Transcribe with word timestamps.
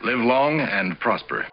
Live 0.00 0.22
long 0.22 0.60
and 0.60 0.94
prosper. 1.00 1.46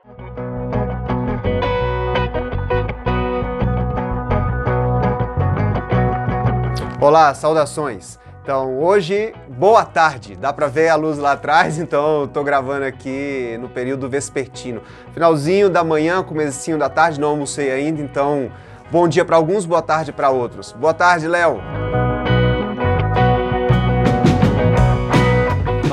Olá, 7.02 7.34
saudações. 7.34 8.20
Então, 8.44 8.78
hoje, 8.78 9.34
boa 9.50 9.84
tarde. 9.84 10.36
Dá 10.36 10.54
para 10.54 10.68
ver 10.68 10.90
a 10.90 10.96
luz 10.96 11.18
lá 11.18 11.32
atrás, 11.32 11.80
então 11.82 12.22
eu 12.22 12.28
tô 12.28 12.44
gravando 12.44 12.86
aqui 12.86 13.58
no 13.60 13.68
período 13.68 14.08
vespertino. 14.08 14.84
Finalzinho 15.12 15.68
da 15.68 15.84
manhã, 15.84 16.22
comecinho 16.22 16.78
da 16.78 16.88
tarde, 16.88 17.20
não 17.20 17.30
almocei 17.30 17.72
ainda, 17.72 18.00
então 18.00 18.52
bom 18.92 19.08
dia 19.08 19.26
para 19.26 19.38
alguns, 19.38 19.66
boa 19.66 19.82
tarde 19.82 20.14
para 20.14 20.30
outros. 20.30 20.72
Boa 20.72 20.94
tarde, 20.94 21.28
Léo. 21.28 21.60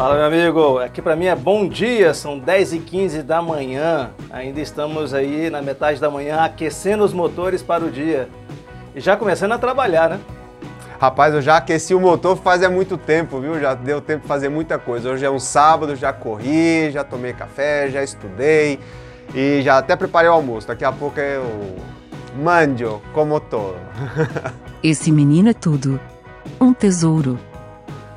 Fala, 0.02 0.16
meu 0.16 0.24
amigo. 0.24 0.78
Aqui 0.80 1.00
para 1.00 1.14
mim 1.14 1.26
é 1.26 1.36
bom 1.36 1.68
dia, 1.68 2.12
são 2.12 2.36
10 2.36 2.72
e 2.72 2.78
15 2.80 3.22
da 3.22 3.40
manhã. 3.40 4.10
Ainda 4.32 4.60
estamos 4.60 5.14
aí 5.14 5.48
na 5.48 5.62
metade 5.62 6.00
da 6.00 6.10
manhã 6.10 6.40
aquecendo 6.40 7.04
os 7.04 7.12
motores 7.12 7.62
para 7.62 7.84
o 7.84 7.88
dia. 7.88 8.28
E 8.96 9.00
já 9.00 9.16
começando 9.16 9.52
a 9.52 9.58
trabalhar, 9.58 10.10
né? 10.10 10.20
Rapaz, 10.98 11.32
eu 11.32 11.40
já 11.40 11.56
aqueci 11.56 11.94
o 11.94 12.00
motor 12.00 12.36
faz 12.36 12.62
é 12.62 12.68
muito 12.68 12.98
tempo, 12.98 13.38
viu? 13.38 13.60
Já 13.60 13.74
deu 13.74 14.00
tempo 14.00 14.22
de 14.22 14.26
fazer 14.26 14.48
muita 14.48 14.76
coisa. 14.76 15.08
Hoje 15.08 15.24
é 15.24 15.30
um 15.30 15.38
sábado, 15.38 15.94
já 15.94 16.12
corri, 16.12 16.90
já 16.90 17.04
tomei 17.04 17.32
café, 17.32 17.88
já 17.88 18.02
estudei 18.02 18.80
e 19.32 19.62
já 19.62 19.78
até 19.78 19.94
preparei 19.94 20.28
o 20.28 20.32
almoço. 20.32 20.66
Daqui 20.66 20.84
a 20.84 20.90
pouco 20.90 21.20
eu 21.20 21.76
mando 22.42 23.00
com 23.14 23.24
motor. 23.24 23.76
Esse 24.82 25.12
menino 25.12 25.50
é 25.50 25.54
tudo. 25.54 26.00
Um 26.60 26.74
tesouro. 26.74 27.38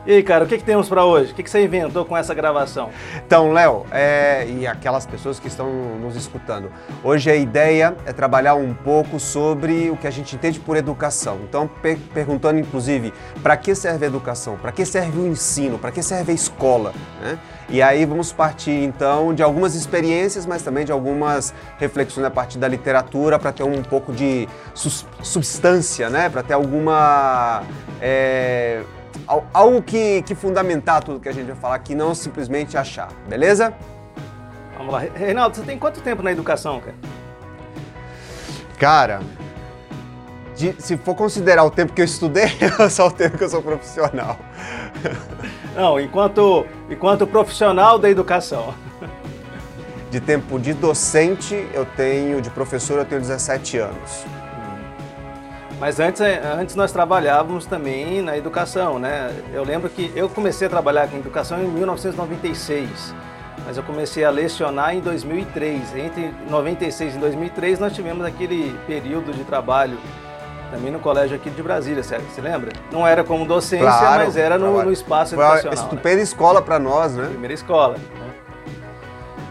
E 0.07 0.11
aí, 0.11 0.21
cara, 0.21 0.45
o 0.45 0.47
que, 0.47 0.59
que 0.59 0.63
temos 0.63 0.87
para 0.87 1.03
hoje? 1.03 1.31
O 1.31 1.35
que, 1.35 1.41
que 1.41 1.49
você 1.49 1.63
inventou 1.63 2.05
com 2.05 2.15
essa 2.15 2.31
gravação? 2.31 2.91
Então, 3.25 3.51
Léo, 3.51 3.87
é, 3.91 4.45
e 4.47 4.67
aquelas 4.67 5.03
pessoas 5.07 5.39
que 5.39 5.47
estão 5.47 5.67
nos 5.99 6.15
escutando, 6.15 6.71
hoje 7.03 7.31
a 7.31 7.35
ideia 7.35 7.95
é 8.05 8.13
trabalhar 8.13 8.53
um 8.53 8.71
pouco 8.71 9.20
sobre 9.20 9.89
o 9.89 9.97
que 9.97 10.05
a 10.05 10.12
gente 10.12 10.35
entende 10.35 10.59
por 10.59 10.77
educação. 10.77 11.39
Então, 11.49 11.67
per 11.67 11.97
perguntando 12.13 12.59
inclusive, 12.59 13.12
para 13.41 13.57
que 13.57 13.73
serve 13.73 14.05
a 14.05 14.07
educação? 14.07 14.57
Para 14.57 14.71
que 14.71 14.85
serve 14.85 15.20
o 15.20 15.25
ensino? 15.25 15.79
Para 15.79 15.91
que 15.91 16.03
serve 16.03 16.31
a 16.31 16.35
escola? 16.35 16.93
Né? 17.19 17.40
E 17.67 17.81
aí 17.81 18.05
vamos 18.05 18.31
partir 18.31 18.84
então 18.84 19.34
de 19.34 19.41
algumas 19.41 19.73
experiências, 19.73 20.45
mas 20.45 20.62
também 20.62 20.85
de 20.85 20.91
algumas 20.91 21.51
reflexões 21.79 22.27
a 22.27 22.29
partir 22.29 22.59
da 22.59 22.67
literatura 22.67 23.40
para 23.40 23.51
ter 23.51 23.63
um 23.63 23.81
pouco 23.81 24.13
de 24.13 24.47
substância, 24.75 26.12
né? 26.12 26.29
Para 26.29 26.43
ter 26.43 26.53
alguma 26.53 27.63
é, 27.99 28.84
algo 29.27 29.81
que, 29.81 30.21
que 30.23 30.35
fundamentar 30.35 31.04
tudo 31.04 31.20
que 31.20 31.29
a 31.29 31.34
gente 31.34 31.48
vai 31.48 31.55
falar 31.55 31.76
aqui, 31.76 31.95
não 31.95 32.13
simplesmente 32.13 32.77
achar, 32.77 33.09
beleza? 33.27 33.73
Vamos 34.77 34.93
lá. 34.93 34.99
Reinaldo, 34.99 35.55
você 35.55 35.63
tem 35.63 35.77
quanto 35.79 36.01
tempo 36.01 36.21
na 36.21 36.31
educação, 36.31 36.79
cara? 36.79 36.95
Cara, 38.77 39.21
de, 40.55 40.76
se 40.79 40.98
for 40.98 41.15
considerar 41.15 41.63
o 41.63 41.71
tempo 41.71 41.93
que 41.93 42.01
eu 42.01 42.05
estudei, 42.05 42.46
é 42.79 42.90
só 42.90 43.07
o 43.07 43.12
tempo 43.12 43.37
que 43.37 43.43
eu 43.43 43.49
sou 43.49 43.62
profissional. 43.62 44.37
Não, 45.76 45.99
enquanto, 45.99 46.65
enquanto 46.90 47.27
profissional 47.27 47.99
da 47.99 48.09
educação. 48.09 48.73
De 50.09 50.21
tempo 50.21 50.57
de 50.57 50.73
docente, 50.73 51.68
eu 51.73 51.85
tenho, 51.85 52.41
de 52.41 52.49
professor, 52.49 52.99
eu 52.99 53.05
tenho 53.05 53.20
17 53.20 53.79
anos. 53.79 54.26
Mas 55.79 55.99
antes, 55.99 56.21
é, 56.21 56.41
antes 56.57 56.76
nós 56.76 56.91
trabalhávamos 56.91 57.65
também 57.65 58.21
na 58.21 58.37
educação, 58.37 58.98
né? 58.98 59.34
Eu 59.54 59.63
lembro 59.63 59.90
que 59.90 60.12
eu 60.15 60.29
comecei 60.29 60.68
a 60.68 60.70
trabalhar 60.70 61.07
com 61.09 61.18
educação 61.18 61.62
em 61.62 61.68
1996, 61.68 63.13
mas 63.65 63.76
eu 63.76 63.84
comecei 63.84 64.23
a 64.23 64.29
lecionar 64.29 64.96
em 64.96 65.01
2003. 65.01 65.96
Entre 65.97 66.34
96 66.50 67.16
e 67.16 67.19
2003 67.19 67.79
nós 67.79 67.94
tivemos 67.94 68.25
aquele 68.25 68.78
período 68.88 69.34
de 69.34 69.44
trabalho 69.44 69.97
também 70.72 70.91
no 70.91 71.00
colégio 71.00 71.36
aqui 71.36 71.50
de 71.50 71.62
Brasília, 71.62 72.03
você 72.03 72.42
lembra? 72.42 72.72
Não 72.92 73.06
era 73.06 73.24
como 73.24 73.46
docência, 73.46 73.86
claro, 73.86 74.24
mas 74.24 74.36
era 74.36 74.57
no, 74.57 74.84
no 74.84 74.92
espaço 74.92 75.36
Foi 75.36 75.44
educacional. 75.44 75.78
Foi 75.78 75.86
estupenda 75.86 76.18
né? 76.18 76.24
escola 76.24 76.62
para 76.62 76.80
nós, 76.80 77.16
né? 77.16 77.28
Primeira 77.28 77.53
escola. 77.53 77.97
Né? 77.97 78.34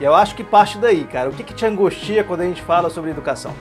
E 0.01 0.05
eu 0.05 0.15
acho 0.15 0.35
que 0.35 0.43
parte 0.43 0.77
daí, 0.79 1.05
cara. 1.05 1.31
O 1.31 1.33
que, 1.33 1.45
que 1.45 1.55
te 1.55 1.65
angustia 1.65 2.25
quando 2.25 2.41
a 2.41 2.45
gente 2.45 2.63
fala 2.63 2.91
sobre 2.91 3.11
educação? 3.11 3.55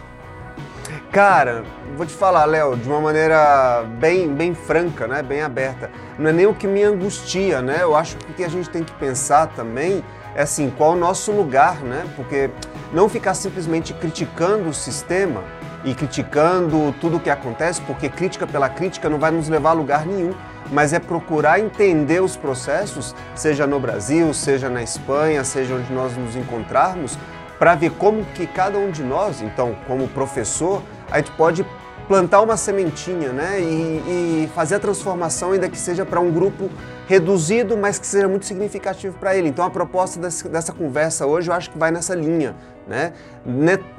Cara, 1.13 1.63
vou 1.95 2.07
te 2.07 2.13
falar, 2.15 2.43
Léo, 2.45 2.75
de 2.75 2.89
uma 2.89 2.99
maneira 2.99 3.85
bem, 3.99 4.33
bem 4.33 4.55
franca, 4.55 5.05
né, 5.05 5.21
bem 5.21 5.43
aberta. 5.43 5.91
Não 6.17 6.31
é 6.31 6.33
nem 6.33 6.47
o 6.47 6.55
que 6.55 6.65
me 6.65 6.81
angustia, 6.81 7.61
né? 7.61 7.83
Eu 7.83 7.95
acho 7.95 8.17
que 8.17 8.31
o 8.31 8.33
que 8.33 8.43
a 8.43 8.49
gente 8.49 8.67
tem 8.67 8.83
que 8.83 8.91
pensar 8.93 9.45
também 9.49 10.03
é 10.33 10.41
assim, 10.41 10.73
qual 10.75 10.93
o 10.93 10.95
nosso 10.95 11.31
lugar, 11.31 11.81
né? 11.83 12.03
Porque 12.15 12.49
não 12.91 13.07
ficar 13.07 13.35
simplesmente 13.35 13.93
criticando 13.93 14.69
o 14.69 14.73
sistema 14.73 15.43
e 15.85 15.93
criticando 15.93 16.91
tudo 16.99 17.17
o 17.17 17.19
que 17.19 17.29
acontece, 17.29 17.79
porque 17.81 18.09
crítica 18.09 18.47
pela 18.47 18.67
crítica 18.67 19.07
não 19.07 19.19
vai 19.19 19.29
nos 19.29 19.47
levar 19.47 19.69
a 19.69 19.73
lugar 19.73 20.07
nenhum, 20.07 20.33
mas 20.71 20.93
é 20.93 20.99
procurar 20.99 21.59
entender 21.59 22.23
os 22.23 22.35
processos, 22.35 23.13
seja 23.35 23.67
no 23.67 23.79
Brasil, 23.79 24.33
seja 24.33 24.67
na 24.67 24.81
Espanha, 24.81 25.43
seja 25.43 25.75
onde 25.75 25.93
nós 25.93 26.17
nos 26.17 26.35
encontrarmos, 26.35 27.19
para 27.59 27.75
ver 27.75 27.91
como 27.91 28.25
que 28.25 28.47
cada 28.47 28.79
um 28.79 28.89
de 28.89 29.03
nós, 29.03 29.41
então, 29.41 29.75
como 29.87 30.07
professor, 30.07 30.81
a 31.11 31.17
gente 31.17 31.31
pode 31.31 31.65
plantar 32.07 32.41
uma 32.41 32.57
sementinha, 32.57 33.31
né? 33.31 33.61
E, 33.61 34.43
e 34.43 34.49
fazer 34.53 34.75
a 34.75 34.79
transformação, 34.79 35.51
ainda 35.51 35.69
que 35.69 35.77
seja 35.77 36.05
para 36.05 36.19
um 36.19 36.31
grupo 36.31 36.69
reduzido, 37.07 37.77
mas 37.77 37.97
que 37.97 38.05
seja 38.05 38.27
muito 38.27 38.45
significativo 38.45 39.17
para 39.17 39.35
ele. 39.35 39.47
Então 39.47 39.65
a 39.65 39.69
proposta 39.69 40.19
desse, 40.19 40.47
dessa 40.49 40.73
conversa 40.73 41.25
hoje 41.25 41.49
eu 41.49 41.55
acho 41.55 41.71
que 41.71 41.77
vai 41.77 41.91
nessa 41.91 42.15
linha, 42.15 42.55
né? 42.87 43.13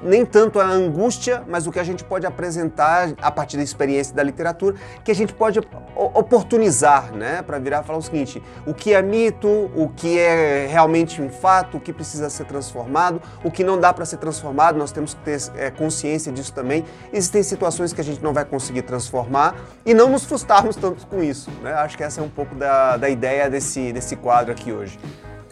Nem 0.02 0.24
tanto 0.24 0.60
a 0.60 0.64
angústia, 0.64 1.42
mas 1.46 1.66
o 1.66 1.72
que 1.72 1.78
a 1.78 1.84
gente 1.84 2.04
pode 2.04 2.26
apresentar 2.26 3.12
a 3.20 3.30
partir 3.30 3.56
da 3.56 3.62
experiência 3.62 4.14
da 4.14 4.22
literatura, 4.22 4.76
que 5.04 5.10
a 5.10 5.14
gente 5.14 5.32
pode 5.32 5.60
oportunizar, 5.94 7.12
né? 7.12 7.42
Para 7.42 7.58
virar 7.58 7.82
e 7.82 7.86
falar 7.86 7.98
o 7.98 8.02
seguinte: 8.02 8.42
o 8.66 8.74
que 8.74 8.94
é 8.94 9.02
mito, 9.02 9.48
o 9.48 9.90
que 9.94 10.18
é 10.18 10.66
realmente 10.66 11.20
um 11.20 11.28
fato, 11.28 11.76
o 11.76 11.80
que 11.80 11.92
precisa 11.92 12.30
ser 12.30 12.44
transformado, 12.44 13.20
o 13.42 13.50
que 13.50 13.64
não 13.64 13.78
dá 13.78 13.92
para 13.92 14.04
ser 14.04 14.18
transformado, 14.18 14.78
nós 14.78 14.92
temos 14.92 15.14
que 15.14 15.20
ter 15.20 15.38
é, 15.56 15.70
consciência 15.70 16.32
disso 16.32 16.52
também. 16.52 16.84
Existem 17.12 17.42
situações 17.42 17.92
que 17.92 18.00
a 18.00 18.04
gente 18.04 18.22
não 18.22 18.32
vai 18.32 18.44
conseguir 18.44 18.82
transformar 18.82 19.54
e 19.84 19.94
não 19.94 20.08
nos 20.08 20.24
frustrarmos 20.24 20.76
tanto 20.76 21.06
com 21.06 21.22
isso, 21.22 21.50
né? 21.62 21.72
Acho 21.74 21.96
que 21.96 22.02
essa 22.02 22.20
é 22.20 22.24
um 22.24 22.28
pouco 22.28 22.54
da, 22.54 22.96
da 22.96 23.08
ideia 23.08 23.48
desse, 23.48 23.92
desse 23.92 24.16
quadro 24.16 24.52
aqui 24.52 24.72
hoje. 24.72 24.98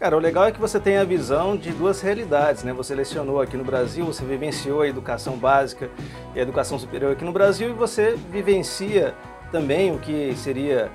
Cara, 0.03 0.17
o 0.17 0.19
legal 0.19 0.47
é 0.47 0.51
que 0.51 0.59
você 0.59 0.81
tem 0.81 0.97
a 0.97 1.05
visão 1.05 1.57
de 1.57 1.71
duas 1.71 2.01
realidades, 2.01 2.65
né? 2.65 2.73
Você 2.73 2.93
lecionou 2.93 3.41
aqui 3.41 3.57
no 3.57 3.63
Brasil, 3.63 4.05
você 4.05 4.25
vivenciou 4.25 4.83
a 4.83 4.89
educação 4.89 5.37
básica 5.37 5.89
e 6.35 6.41
a 6.41 6.43
educação 6.43 6.77
superior 6.77 7.13
aqui 7.13 7.25
no 7.25 7.31
Brasil 7.31 7.71
e 7.71 7.73
você 7.73 8.17
vivencia 8.29 9.15
também 9.53 9.95
o 9.95 10.01
que 10.01 10.35
seria 10.35 10.91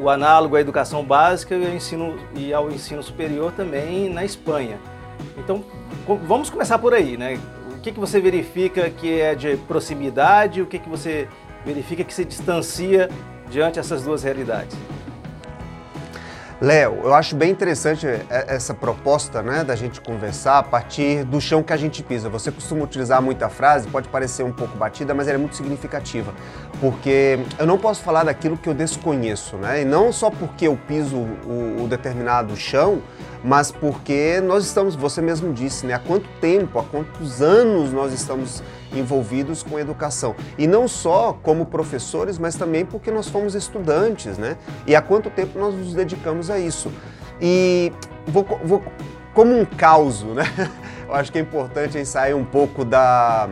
o 0.00 0.08
análogo 0.08 0.54
à 0.54 0.60
educação 0.60 1.02
básica 1.02 1.56
e 1.56 1.66
ao 1.66 1.72
ensino, 1.72 2.16
e 2.36 2.54
ao 2.54 2.70
ensino 2.70 3.02
superior 3.02 3.50
também 3.50 4.08
na 4.08 4.24
Espanha. 4.24 4.78
Então, 5.36 5.64
vamos 6.06 6.48
começar 6.48 6.78
por 6.78 6.94
aí, 6.94 7.16
né? 7.16 7.40
O 7.76 7.80
que, 7.80 7.90
que 7.90 7.98
você 7.98 8.20
verifica 8.20 8.88
que 8.90 9.20
é 9.20 9.34
de 9.34 9.56
proximidade, 9.56 10.62
o 10.62 10.66
que, 10.66 10.78
que 10.78 10.88
você 10.88 11.26
verifica 11.64 12.04
que 12.04 12.14
se 12.14 12.24
distancia 12.24 13.10
diante 13.50 13.74
dessas 13.74 14.04
duas 14.04 14.22
realidades? 14.22 14.76
Léo, 16.58 17.00
eu 17.04 17.12
acho 17.12 17.36
bem 17.36 17.50
interessante 17.50 18.06
é, 18.06 18.24
essa 18.30 18.72
proposta 18.72 19.42
né, 19.42 19.62
da 19.62 19.76
gente 19.76 20.00
conversar 20.00 20.58
a 20.58 20.62
partir 20.62 21.22
do 21.22 21.38
chão 21.38 21.62
que 21.62 21.70
a 21.70 21.76
gente 21.76 22.02
pisa. 22.02 22.30
Você 22.30 22.50
costuma 22.50 22.82
utilizar 22.82 23.20
muita 23.20 23.50
frase, 23.50 23.86
pode 23.88 24.08
parecer 24.08 24.42
um 24.42 24.52
pouco 24.52 24.74
batida, 24.74 25.12
mas 25.12 25.28
ela 25.28 25.36
é 25.36 25.38
muito 25.38 25.54
significativa. 25.54 26.32
Porque 26.80 27.38
eu 27.58 27.66
não 27.66 27.78
posso 27.78 28.02
falar 28.02 28.24
daquilo 28.24 28.56
que 28.56 28.68
eu 28.68 28.74
desconheço, 28.74 29.56
né? 29.56 29.82
E 29.82 29.84
não 29.84 30.12
só 30.12 30.30
porque 30.30 30.66
eu 30.66 30.78
piso 30.86 31.16
o, 31.16 31.84
o 31.84 31.88
determinado 31.88 32.54
chão, 32.56 33.00
mas 33.42 33.70
porque 33.70 34.40
nós 34.40 34.66
estamos, 34.66 34.94
você 34.94 35.22
mesmo 35.22 35.52
disse, 35.54 35.86
né? 35.86 35.94
Há 35.94 35.98
quanto 35.98 36.28
tempo, 36.40 36.78
há 36.78 36.84
quantos 36.84 37.40
anos 37.40 37.92
nós 37.92 38.12
estamos 38.12 38.62
envolvidos 38.92 39.62
com 39.62 39.78
educação. 39.78 40.34
E 40.58 40.66
não 40.66 40.86
só 40.86 41.38
como 41.42 41.66
professores, 41.66 42.38
mas 42.38 42.56
também 42.56 42.84
porque 42.84 43.10
nós 43.10 43.28
fomos 43.28 43.54
estudantes, 43.54 44.36
né? 44.36 44.56
E 44.86 44.94
há 44.94 45.00
quanto 45.00 45.30
tempo 45.30 45.58
nós 45.58 45.74
nos 45.74 45.94
dedicamos 45.94 46.50
a 46.50 46.58
isso. 46.58 46.92
E 47.40 47.92
vou, 48.26 48.44
vou 48.64 48.82
como 49.32 49.58
um 49.58 49.64
caos, 49.64 50.22
né? 50.22 50.44
Eu 51.08 51.14
acho 51.14 51.30
que 51.30 51.38
é 51.38 51.40
importante 51.40 52.04
sair 52.04 52.34
um 52.34 52.44
pouco 52.44 52.84
da, 52.84 53.48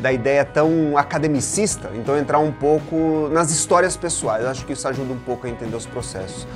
da 0.00 0.12
ideia 0.12 0.44
tão 0.44 0.96
academicista, 0.96 1.90
então 1.94 2.16
entrar 2.16 2.38
um 2.38 2.52
pouco 2.52 3.28
nas 3.32 3.50
histórias 3.50 3.96
pessoais. 3.96 4.44
Eu 4.44 4.50
acho 4.50 4.66
que 4.66 4.72
isso 4.72 4.86
ajuda 4.86 5.12
um 5.12 5.18
pouco 5.18 5.46
a 5.46 5.50
entender 5.50 5.76
os 5.76 5.86
processos. 5.86 6.46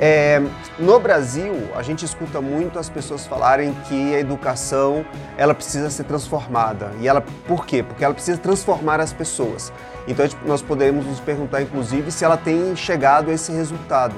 É, 0.00 0.40
no 0.78 1.00
Brasil, 1.00 1.54
a 1.74 1.82
gente 1.82 2.04
escuta 2.04 2.40
muito 2.40 2.78
as 2.78 2.88
pessoas 2.88 3.26
falarem 3.26 3.74
que 3.88 4.14
a 4.14 4.20
educação 4.20 5.04
ela 5.36 5.52
precisa 5.52 5.90
ser 5.90 6.04
transformada. 6.04 6.92
E 7.00 7.08
ela, 7.08 7.20
por 7.46 7.66
quê? 7.66 7.82
Porque 7.82 8.04
ela 8.04 8.14
precisa 8.14 8.38
transformar 8.38 9.00
as 9.00 9.12
pessoas. 9.12 9.72
Então 10.06 10.24
nós 10.46 10.62
podemos 10.62 11.04
nos 11.04 11.18
perguntar, 11.18 11.62
inclusive, 11.62 12.12
se 12.12 12.24
ela 12.24 12.36
tem 12.36 12.76
chegado 12.76 13.30
a 13.30 13.34
esse 13.34 13.50
resultado. 13.50 14.14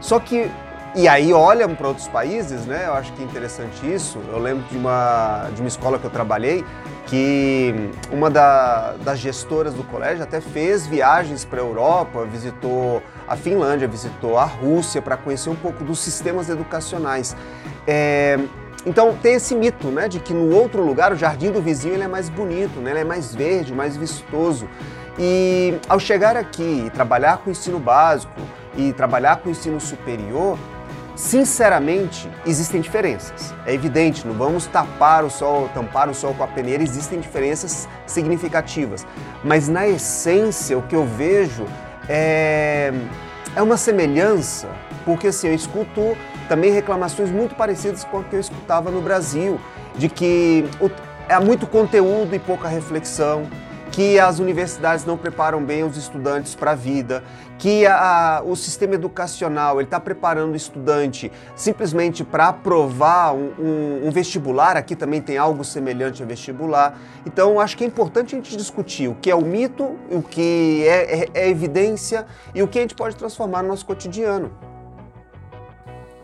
Só 0.00 0.18
que 0.18 0.50
e 0.94 1.08
aí 1.08 1.32
olham 1.32 1.74
para 1.74 1.88
outros 1.88 2.08
países, 2.08 2.66
né? 2.66 2.86
Eu 2.86 2.94
acho 2.94 3.12
que 3.14 3.22
é 3.22 3.24
interessante 3.24 3.90
isso. 3.90 4.18
Eu 4.30 4.38
lembro 4.38 4.64
de 4.70 4.76
uma, 4.76 5.48
de 5.54 5.60
uma 5.60 5.68
escola 5.68 5.98
que 5.98 6.04
eu 6.04 6.10
trabalhei 6.10 6.64
que 7.06 7.90
uma 8.10 8.30
da, 8.30 8.94
das 9.04 9.18
gestoras 9.18 9.74
do 9.74 9.82
colégio 9.84 10.22
até 10.22 10.40
fez 10.40 10.86
viagens 10.86 11.44
para 11.44 11.60
a 11.60 11.64
Europa, 11.64 12.24
visitou 12.24 13.02
a 13.26 13.36
Finlândia, 13.36 13.88
visitou 13.88 14.38
a 14.38 14.44
Rússia 14.44 15.02
para 15.02 15.16
conhecer 15.16 15.50
um 15.50 15.54
pouco 15.54 15.84
dos 15.84 15.98
sistemas 15.98 16.48
educacionais. 16.48 17.36
É, 17.86 18.38
então 18.86 19.14
tem 19.14 19.34
esse 19.34 19.54
mito, 19.54 19.88
né, 19.88 20.08
de 20.08 20.20
que 20.20 20.32
no 20.32 20.54
outro 20.54 20.82
lugar 20.82 21.12
o 21.12 21.16
jardim 21.16 21.50
do 21.50 21.60
vizinho 21.60 21.94
ele 21.94 22.04
é 22.04 22.08
mais 22.08 22.28
bonito, 22.28 22.80
né, 22.80 22.90
ele 22.90 23.00
é 23.00 23.04
mais 23.04 23.34
verde, 23.34 23.72
mais 23.72 23.96
vistoso. 23.96 24.68
E 25.18 25.78
ao 25.88 26.00
chegar 26.00 26.36
aqui 26.36 26.84
e 26.86 26.90
trabalhar 26.90 27.38
com 27.38 27.50
o 27.50 27.52
ensino 27.52 27.78
básico 27.78 28.32
e 28.76 28.92
trabalhar 28.92 29.36
com 29.36 29.50
o 29.50 29.52
ensino 29.52 29.78
superior, 29.78 30.58
Sinceramente, 31.14 32.28
existem 32.46 32.80
diferenças. 32.80 33.54
É 33.66 33.74
evidente, 33.74 34.26
não 34.26 34.34
vamos 34.34 34.66
tapar 34.66 35.24
o 35.24 35.30
sol, 35.30 35.68
tampar 35.74 36.08
o 36.08 36.14
sol 36.14 36.34
com 36.34 36.42
a 36.42 36.46
peneira, 36.46 36.82
existem 36.82 37.20
diferenças 37.20 37.86
significativas. 38.06 39.06
Mas 39.44 39.68
na 39.68 39.86
essência, 39.86 40.76
o 40.76 40.82
que 40.82 40.96
eu 40.96 41.04
vejo 41.04 41.66
é, 42.08 42.92
é 43.54 43.62
uma 43.62 43.76
semelhança, 43.76 44.68
porque 45.04 45.28
assim, 45.28 45.48
eu 45.48 45.54
escuto 45.54 46.16
também 46.48 46.72
reclamações 46.72 47.30
muito 47.30 47.54
parecidas 47.54 48.04
com 48.04 48.20
o 48.20 48.24
que 48.24 48.34
eu 48.34 48.40
escutava 48.40 48.90
no 48.90 49.00
Brasil, 49.00 49.60
de 49.94 50.08
que 50.08 50.64
há 51.28 51.40
muito 51.40 51.66
conteúdo 51.66 52.34
e 52.34 52.38
pouca 52.38 52.68
reflexão, 52.68 53.46
que 53.92 54.18
as 54.18 54.38
universidades 54.38 55.04
não 55.04 55.18
preparam 55.18 55.62
bem 55.62 55.84
os 55.84 55.98
estudantes 55.98 56.54
para 56.54 56.70
a 56.70 56.74
vida, 56.74 57.22
que 57.58 57.86
a, 57.86 58.42
o 58.44 58.56
sistema 58.56 58.94
educacional 58.94 59.76
ele 59.76 59.84
está 59.84 60.00
preparando 60.00 60.54
o 60.54 60.56
estudante 60.56 61.30
simplesmente 61.54 62.24
para 62.24 62.48
aprovar 62.48 63.34
um, 63.34 63.52
um, 63.58 64.06
um, 64.06 64.10
vestibular. 64.10 64.78
Aqui 64.78 64.96
também 64.96 65.20
tem 65.20 65.36
algo 65.36 65.62
semelhante 65.62 66.22
a 66.22 66.26
vestibular. 66.26 66.98
Então, 67.26 67.60
acho 67.60 67.76
que 67.76 67.84
é 67.84 67.86
importante 67.86 68.34
a 68.34 68.38
gente 68.38 68.56
discutir 68.56 69.08
o 69.08 69.14
que 69.14 69.30
é 69.30 69.34
o 69.34 69.42
mito, 69.42 69.84
o 70.10 70.22
que 70.22 70.84
é, 70.86 71.20
é, 71.20 71.28
é 71.34 71.48
evidência 71.50 72.26
e 72.54 72.62
o 72.62 72.68
que 72.68 72.78
a 72.78 72.82
gente 72.82 72.94
pode 72.94 73.14
transformar 73.14 73.62
no 73.62 73.68
nosso 73.68 73.84
cotidiano. 73.84 74.50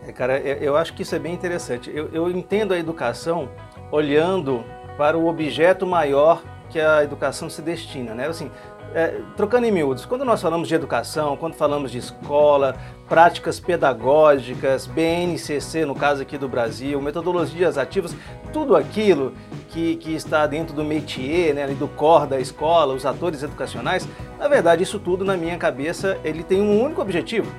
É, 0.07 0.11
cara, 0.11 0.39
eu 0.39 0.75
acho 0.75 0.93
que 0.95 1.03
isso 1.03 1.13
é 1.13 1.19
bem 1.19 1.35
interessante. 1.35 1.91
Eu, 1.93 2.09
eu 2.11 2.31
entendo 2.31 2.73
a 2.73 2.79
educação 2.79 3.47
olhando 3.91 4.65
para 4.97 5.15
o 5.15 5.27
objeto 5.27 5.85
maior 5.85 6.41
que 6.69 6.79
a 6.79 7.03
educação 7.03 7.49
se 7.49 7.61
destina, 7.61 8.13
né? 8.13 8.27
Assim, 8.27 8.49
é, 8.93 9.21
trocando 9.37 9.67
em 9.67 9.71
miúdos, 9.71 10.05
quando 10.05 10.25
nós 10.25 10.41
falamos 10.41 10.67
de 10.67 10.73
educação, 10.73 11.37
quando 11.37 11.53
falamos 11.53 11.91
de 11.91 11.99
escola, 11.99 12.75
práticas 13.07 13.59
pedagógicas, 13.59 14.87
BNCC, 14.87 15.85
no 15.85 15.93
caso 15.93 16.21
aqui 16.21 16.37
do 16.37 16.47
Brasil, 16.47 16.99
metodologias 16.99 17.77
ativas, 17.77 18.15
tudo 18.51 18.75
aquilo 18.75 19.33
que, 19.69 19.95
que 19.97 20.15
está 20.15 20.47
dentro 20.47 20.75
do 20.75 20.83
métier, 20.83 21.53
né, 21.53 21.67
do 21.67 21.87
core 21.87 22.27
da 22.27 22.39
escola, 22.39 22.93
os 22.93 23.05
atores 23.05 23.43
educacionais, 23.43 24.07
na 24.39 24.47
verdade, 24.47 24.81
isso 24.81 24.99
tudo 24.99 25.23
na 25.23 25.37
minha 25.37 25.57
cabeça, 25.57 26.17
ele 26.23 26.43
tem 26.43 26.61
um 26.61 26.83
único 26.83 27.01
objetivo, 27.01 27.51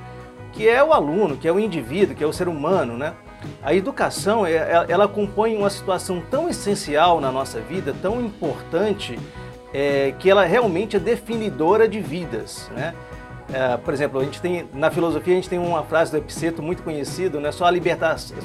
que 0.53 0.69
é 0.69 0.83
o 0.83 0.93
aluno, 0.93 1.37
que 1.37 1.47
é 1.47 1.53
o 1.53 1.61
indivíduo, 1.61 2.17
que 2.17 2.25
é 2.25 2.27
o 2.27 2.33
ser 2.33 2.49
humano, 2.49 2.97
né? 2.97 3.15
A 3.63 3.75
educação, 3.75 4.47
é, 4.47 4.53
é, 4.53 4.87
ela 4.89 5.07
compõe 5.07 5.57
uma 5.57 5.71
situação 5.71 6.23
tão 6.31 6.49
essencial 6.49 7.21
na 7.21 7.31
nossa 7.31 7.61
vida, 7.61 7.95
tão 8.01 8.21
importante, 8.21 9.19
é, 9.73 10.15
que 10.19 10.29
ela 10.29 10.45
realmente 10.45 10.97
é 10.97 10.99
definidora 10.99 11.89
de 11.89 12.01
vidas, 12.01 12.71
né? 12.75 12.95
É, 13.53 13.77
por 13.77 13.93
exemplo, 13.93 14.21
a 14.21 14.25
gente 14.25 14.41
tem 14.41 14.69
na 14.73 14.91
filosofia 14.91 15.33
a 15.33 15.37
gente 15.37 15.49
tem 15.49 15.59
uma 15.59 15.83
frase 15.83 16.13
do 16.13 16.19
Epiceto 16.19 16.63
muito 16.63 16.83
conhecida, 16.83 17.41
né? 17.41 17.51
Só 17.51 17.65
a 17.65 17.71
libertação. 17.71 18.37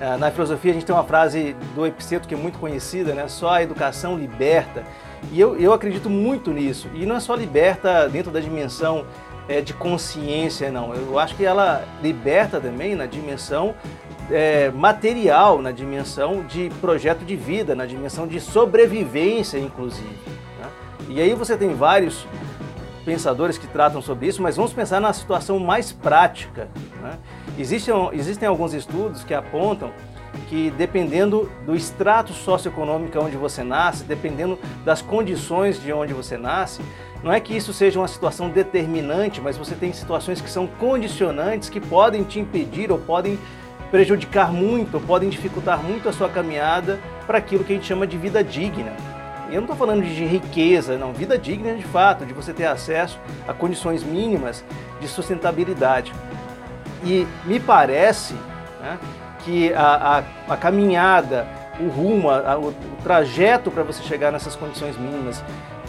É, 0.00 0.16
na 0.16 0.30
filosofia 0.30 0.70
a 0.70 0.74
gente 0.74 0.86
tem 0.86 0.94
uma 0.94 1.04
frase 1.04 1.56
do 1.74 1.86
Epiceto 1.86 2.28
que 2.28 2.34
é 2.34 2.36
muito 2.36 2.58
conhecida, 2.58 3.14
né? 3.14 3.26
Só 3.26 3.50
a 3.50 3.62
educação 3.62 4.16
liberta. 4.16 4.84
E 5.32 5.40
eu, 5.40 5.56
eu 5.56 5.72
acredito 5.72 6.08
muito 6.08 6.52
nisso. 6.52 6.88
E 6.94 7.04
não 7.04 7.16
é 7.16 7.20
só 7.20 7.34
liberta 7.34 8.08
dentro 8.08 8.30
da 8.30 8.40
dimensão 8.40 9.06
é, 9.48 9.60
de 9.60 9.74
consciência, 9.74 10.70
não. 10.70 10.94
Eu 10.94 11.18
acho 11.18 11.34
que 11.36 11.44
ela 11.44 11.84
liberta 12.02 12.60
também 12.60 12.94
na 12.94 13.06
dimensão 13.06 13.74
é, 14.30 14.70
material, 14.70 15.60
na 15.60 15.70
dimensão 15.70 16.44
de 16.44 16.70
projeto 16.80 17.24
de 17.24 17.36
vida, 17.36 17.74
na 17.74 17.86
dimensão 17.86 18.26
de 18.26 18.40
sobrevivência, 18.40 19.58
inclusive. 19.58 20.18
Né? 20.58 20.68
E 21.08 21.20
aí 21.20 21.34
você 21.34 21.56
tem 21.56 21.74
vários 21.74 22.26
pensadores 23.04 23.58
que 23.58 23.66
tratam 23.66 24.00
sobre 24.00 24.26
isso, 24.26 24.40
mas 24.40 24.56
vamos 24.56 24.72
pensar 24.72 25.00
na 25.00 25.12
situação 25.12 25.58
mais 25.58 25.92
prática. 25.92 26.68
Né? 27.02 27.18
Existem, 27.58 27.94
existem 28.12 28.48
alguns 28.48 28.72
estudos 28.72 29.22
que 29.22 29.34
apontam 29.34 29.92
que 30.48 30.70
dependendo 30.70 31.50
do 31.64 31.76
extrato 31.76 32.32
socioeconômico 32.32 33.18
onde 33.18 33.36
você 33.36 33.62
nasce, 33.62 34.04
dependendo 34.04 34.58
das 34.84 35.00
condições 35.00 35.80
de 35.80 35.92
onde 35.92 36.12
você 36.12 36.36
nasce, 36.36 36.82
não 37.24 37.32
é 37.32 37.40
que 37.40 37.56
isso 37.56 37.72
seja 37.72 37.98
uma 37.98 38.06
situação 38.06 38.50
determinante, 38.50 39.40
mas 39.40 39.56
você 39.56 39.74
tem 39.74 39.90
situações 39.94 40.42
que 40.42 40.50
são 40.50 40.66
condicionantes 40.66 41.70
que 41.70 41.80
podem 41.80 42.22
te 42.22 42.38
impedir 42.38 42.92
ou 42.92 42.98
podem 42.98 43.38
prejudicar 43.90 44.52
muito, 44.52 44.96
ou 44.96 45.00
podem 45.00 45.30
dificultar 45.30 45.82
muito 45.82 46.06
a 46.06 46.12
sua 46.12 46.28
caminhada 46.28 47.00
para 47.26 47.38
aquilo 47.38 47.64
que 47.64 47.72
a 47.72 47.76
gente 47.76 47.86
chama 47.86 48.06
de 48.06 48.18
vida 48.18 48.44
digna. 48.44 48.92
Eu 49.48 49.54
não 49.54 49.62
estou 49.62 49.74
falando 49.76 50.02
de 50.02 50.24
riqueza, 50.26 50.98
não, 50.98 51.14
vida 51.14 51.38
digna 51.38 51.74
de 51.74 51.84
fato, 51.84 52.26
de 52.26 52.34
você 52.34 52.52
ter 52.52 52.66
acesso 52.66 53.18
a 53.48 53.54
condições 53.54 54.04
mínimas 54.04 54.62
de 55.00 55.08
sustentabilidade. 55.08 56.12
E 57.02 57.26
me 57.46 57.58
parece 57.58 58.34
né, 58.82 58.98
que 59.38 59.72
a, 59.72 60.24
a, 60.48 60.52
a 60.52 60.56
caminhada, 60.58 61.48
o 61.80 61.88
rumo, 61.88 62.28
a, 62.28 62.58
o, 62.58 62.68
o 62.68 63.02
trajeto 63.02 63.70
para 63.70 63.82
você 63.82 64.02
chegar 64.02 64.30
nessas 64.30 64.54
condições 64.54 64.98
mínimas 64.98 65.42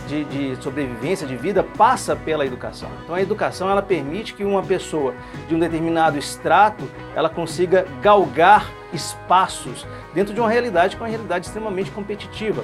de, 0.08 0.24
de, 0.26 0.64
sobrevivência, 0.64 1.28
de 1.28 1.36
vida, 1.36 1.64
passa 1.64 2.16
pela 2.16 2.46
educação. 2.46 2.90
Então 3.04 3.16
a 3.16 3.22
educação 3.22 3.70
ela 3.70 3.82
permite 3.82 4.34
que 4.34 4.44
uma 4.44 4.64
pessoa 4.64 5.14
de 5.48 5.56
um 5.56 5.60
determinado 5.60 6.18
extrato 6.18 6.84
ela 7.16 7.30
consiga 7.30 7.86
galgar 8.02 8.70
espaços 8.94 9.86
dentro 10.14 10.34
de 10.34 10.40
uma 10.40 10.50
realidade 10.50 10.96
que 10.96 11.02
é 11.02 11.06
uma 11.06 11.10
realidade 11.10 11.48
extremamente 11.48 11.92
competitiva. 11.92 12.64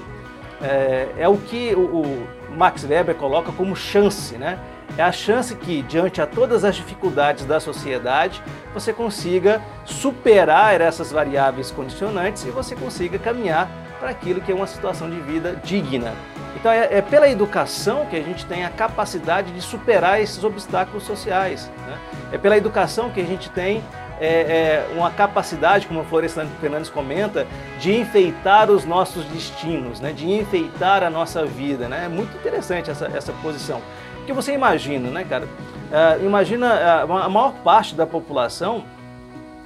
É, 0.61 1.07
é 1.17 1.27
o 1.27 1.37
que 1.37 1.73
o, 1.75 1.79
o 2.01 2.27
Max 2.55 2.83
Weber 2.83 3.15
coloca 3.15 3.51
como 3.51 3.75
chance, 3.75 4.37
né? 4.37 4.59
é 4.97 5.03
a 5.03 5.11
chance 5.11 5.55
que, 5.55 5.81
diante 5.83 6.21
a 6.21 6.27
todas 6.27 6.63
as 6.63 6.75
dificuldades 6.75 7.45
da 7.45 7.59
sociedade, 7.59 8.41
você 8.73 8.91
consiga 8.91 9.61
superar 9.85 10.81
essas 10.81 11.11
variáveis 11.11 11.71
condicionantes 11.71 12.45
e 12.45 12.49
você 12.49 12.75
consiga 12.75 13.17
caminhar 13.17 13.69
para 13.99 14.09
aquilo 14.09 14.41
que 14.41 14.51
é 14.51 14.55
uma 14.55 14.67
situação 14.67 15.09
de 15.09 15.19
vida 15.19 15.59
digna. 15.63 16.13
Então 16.61 16.71
é, 16.71 16.99
é, 16.99 17.01
pela 17.01 17.27
educação 17.27 18.05
que 18.05 18.15
a 18.15 18.21
gente 18.21 18.45
tem 18.45 18.63
a 18.63 18.69
capacidade 18.69 19.51
de 19.51 19.61
superar 19.61 20.21
esses 20.21 20.43
obstáculos 20.43 21.03
sociais. 21.03 21.69
Né? 21.87 21.97
É 22.33 22.37
pela 22.37 22.55
educação 22.55 23.09
que 23.09 23.19
a 23.19 23.25
gente 23.25 23.49
tem 23.49 23.83
é, 24.19 24.27
é, 24.27 24.87
uma 24.95 25.09
capacidade, 25.09 25.87
como 25.87 26.01
a 26.01 26.03
Florestan 26.03 26.45
Fernandes 26.61 26.87
comenta, 26.87 27.47
de 27.79 27.95
enfeitar 27.95 28.69
os 28.69 28.85
nossos 28.85 29.25
destinos, 29.25 29.99
né? 29.99 30.13
de 30.13 30.31
enfeitar 30.31 31.03
a 31.03 31.09
nossa 31.09 31.43
vida. 31.43 31.89
Né? 31.89 32.05
É 32.05 32.07
muito 32.07 32.37
interessante 32.37 32.91
essa, 32.91 33.07
essa 33.07 33.33
posição. 33.41 33.81
Porque 34.17 34.31
você 34.31 34.53
imagina, 34.53 35.09
né, 35.09 35.25
cara? 35.27 35.45
Uh, 35.45 36.23
imagina 36.23 37.05
uh, 37.07 37.13
a 37.17 37.27
maior 37.27 37.53
parte 37.63 37.95
da 37.95 38.05
população 38.05 38.85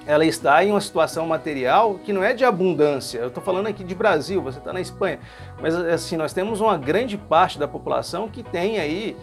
ela 0.06 0.26
está 0.26 0.64
em 0.64 0.72
uma 0.72 0.82
situação 0.82 1.26
material 1.26 1.96
que 2.04 2.14
não 2.14 2.24
é 2.24 2.34
de 2.34 2.46
abundância. 2.46 3.20
Eu 3.20 3.28
estou 3.30 3.44
falando 3.44 3.68
aqui 3.68 3.84
de 3.84 3.96
Brasil, 3.96 4.42
você 4.42 4.60
está 4.60 4.72
na 4.72 4.82
Espanha, 4.82 5.20
mas 5.62 5.76
assim 5.76 6.16
nós 6.16 6.34
temos 6.34 6.62
uma 6.62 6.78
grande 6.78 7.18
parte 7.18 7.58
da 7.58 7.68
população 7.68 8.30
que 8.30 8.44
tem 8.44 8.80
aí 8.80 9.18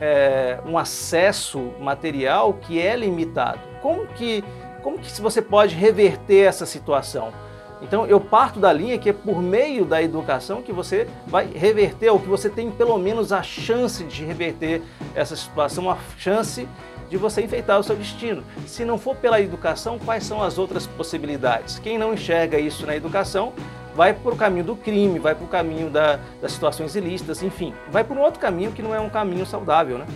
é, 0.00 0.58
um 0.66 0.76
acesso 0.76 1.72
material 1.80 2.54
que 2.54 2.80
é 2.80 2.96
limitado. 2.96 3.60
Como 3.80 4.06
que 4.08 4.42
como 4.82 4.98
que 4.98 5.10
você 5.20 5.40
pode 5.40 5.74
reverter 5.74 6.46
essa 6.46 6.66
situação? 6.66 7.32
Então 7.80 8.06
eu 8.06 8.20
parto 8.20 8.60
da 8.60 8.72
linha 8.72 8.98
que 8.98 9.08
é 9.08 9.12
por 9.12 9.42
meio 9.42 9.84
da 9.84 10.02
educação 10.02 10.62
que 10.62 10.72
você 10.72 11.08
vai 11.26 11.46
reverter, 11.46 12.10
ou 12.10 12.20
que 12.20 12.28
você 12.28 12.50
tem 12.50 12.70
pelo 12.70 12.98
menos 12.98 13.32
a 13.32 13.42
chance 13.42 14.04
de 14.04 14.24
reverter 14.24 14.82
essa 15.14 15.34
situação, 15.36 15.90
a 15.90 15.96
chance 16.18 16.68
de 17.14 17.18
você 17.18 17.42
enfeitar 17.42 17.78
o 17.78 17.82
seu 17.84 17.94
destino. 17.94 18.42
Se 18.66 18.84
não 18.84 18.98
for 18.98 19.14
pela 19.14 19.40
educação, 19.40 20.00
quais 20.00 20.24
são 20.24 20.42
as 20.42 20.58
outras 20.58 20.84
possibilidades? 20.84 21.78
Quem 21.78 21.96
não 21.96 22.12
enxerga 22.12 22.58
isso 22.58 22.84
na 22.84 22.96
educação 22.96 23.52
vai 23.94 24.12
para 24.12 24.34
o 24.34 24.36
caminho 24.36 24.64
do 24.64 24.74
crime, 24.74 25.20
vai 25.20 25.32
para 25.32 25.44
o 25.44 25.48
caminho 25.48 25.88
da, 25.88 26.18
das 26.42 26.50
situações 26.50 26.96
ilícitas, 26.96 27.40
enfim, 27.40 27.72
vai 27.92 28.02
para 28.02 28.16
um 28.16 28.20
outro 28.20 28.40
caminho 28.40 28.72
que 28.72 28.82
não 28.82 28.92
é 28.92 28.98
um 28.98 29.08
caminho 29.08 29.46
saudável, 29.46 29.96
né? 29.98 30.06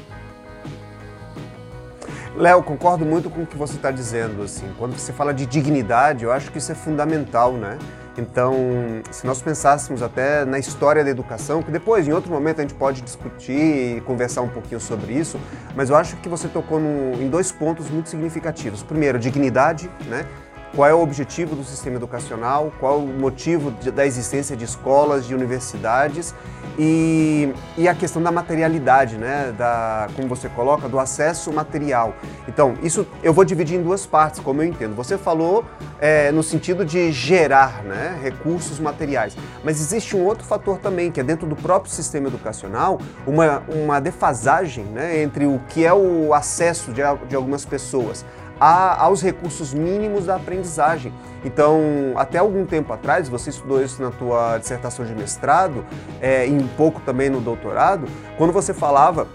Léo, 2.35 2.65
concordo 2.65 3.05
muito 3.05 3.31
com 3.31 3.43
o 3.43 3.47
que 3.47 3.57
você 3.57 3.77
está 3.77 3.93
dizendo. 3.93 4.43
Assim, 4.43 4.69
quando 4.77 4.99
você 4.99 5.13
fala 5.13 5.33
de 5.33 5.47
dignidade, 5.47 6.25
eu 6.25 6.33
acho 6.33 6.51
que 6.51 6.59
isso 6.59 6.73
é 6.73 6.75
fundamental, 6.75 7.53
né? 7.53 7.79
Então, 8.19 8.55
se 9.13 9.25
nós 9.25 9.41
pensássemos 9.41 10.03
até 10.03 10.45
na 10.45 10.59
história 10.59 11.05
da 11.05 11.11
educação, 11.11 11.63
que 11.63 11.71
depois, 11.71 12.09
em 12.09 12.13
outro 12.13 12.33
momento, 12.33 12.59
a 12.59 12.63
gente 12.63 12.75
pode 12.75 13.01
discutir 13.01 13.97
e 13.97 14.01
conversar 14.01 14.43
um 14.43 14.49
pouquinho 14.49 14.81
sobre 14.81 15.13
isso, 15.13 15.39
mas 15.77 15.89
eu 15.89 15.97
acho 15.97 16.17
que 16.17 16.29
você 16.29 16.49
tocou 16.49 16.81
no, 16.81 17.15
em 17.23 17.29
dois 17.29 17.53
pontos 17.53 17.89
muito 17.89 18.09
significativos. 18.09 18.83
Primeiro, 18.83 19.19
dignidade, 19.19 19.89
né? 20.07 20.27
Qual 20.79 20.89
é 20.89 20.95
o 20.95 21.01
objetivo 21.01 21.57
do 21.57 21.65
sistema 21.65 21.97
educacional, 21.97 22.73
qual 22.79 23.01
o 23.01 23.09
motivo 23.09 23.73
de, 23.73 23.91
da 23.91 24.07
existência 24.07 24.57
de 24.57 24.65
escolas, 24.65 25.27
de 25.27 25.35
universidades 25.35 26.33
e, 26.79 27.53
e, 27.77 27.89
a 27.89 27.95
questão 27.97 28.23
da 28.23 28.31
materialidade, 28.31 29.17
né? 29.17 29.53
da, 29.59 30.07
como 30.15 30.29
você 30.29 30.49
coloca, 30.49 30.89
do 30.89 31.01
acesso 31.01 31.53
material. 31.53 32.15
Então, 32.47 32.75
isso 32.81 33.05
eu 33.25 33.33
vou 33.33 33.45
dividir 33.45 33.77
em 33.77 33.83
duas 33.83 34.07
partes, 34.07 34.39
como 34.39 34.63
eu 34.63 34.69
entendo. 34.69 34.95
Você 34.95 35.19
falou 35.19 35.65
é, 36.01 36.31
no 36.31 36.45
sentido 36.45 36.85
de 36.85 37.11
gerar 37.11 37.83
né? 37.83 38.17
recursos 38.23 38.79
materiais, 38.79 39.37
mas 39.65 39.81
existe 39.81 40.17
um 40.17 40.25
outro 40.25 40.45
fator 40.45 40.79
também, 40.79 41.11
que 41.11 41.19
é 41.19 41.25
dentro 41.25 41.49
do 41.49 41.57
próprio 41.57 41.93
sistema 41.93 42.29
educacional, 42.29 43.01
uma, 43.27 43.65
uma 43.69 44.01
defasagem 44.01 44.85
né? 44.85 45.21
entre 45.21 45.45
o 45.45 45.61
que 45.69 45.85
é 45.85 45.93
o 45.93 46.33
acesso 46.33 46.93
de, 46.93 47.03
de 47.29 47.35
algumas 47.35 47.65
pessoas 47.65 48.25
a, 48.61 49.03
aos 49.03 49.23
recursos 49.23 49.73
mínimos 49.73 50.27
da 50.27 50.37
aprendizagem. 50.37 51.13
Então, 51.45 51.81
até 52.17 52.39
algum 52.39 52.65
tempo 52.67 52.93
atrás, 52.93 53.29
você 53.29 53.51
estudou 53.51 53.83
isso 53.83 54.03
na 54.03 54.11
tua 54.11 54.59
dissertação 54.59 55.05
de 55.05 55.15
mestrado, 55.15 55.85
é, 56.21 56.47
e 56.47 56.53
um 56.53 56.67
pouco 56.69 57.01
também 57.01 57.31
no 57.31 57.41
doutorado, 57.41 58.07
quando 58.37 58.53
você 58.53 58.75
falava 58.75 59.27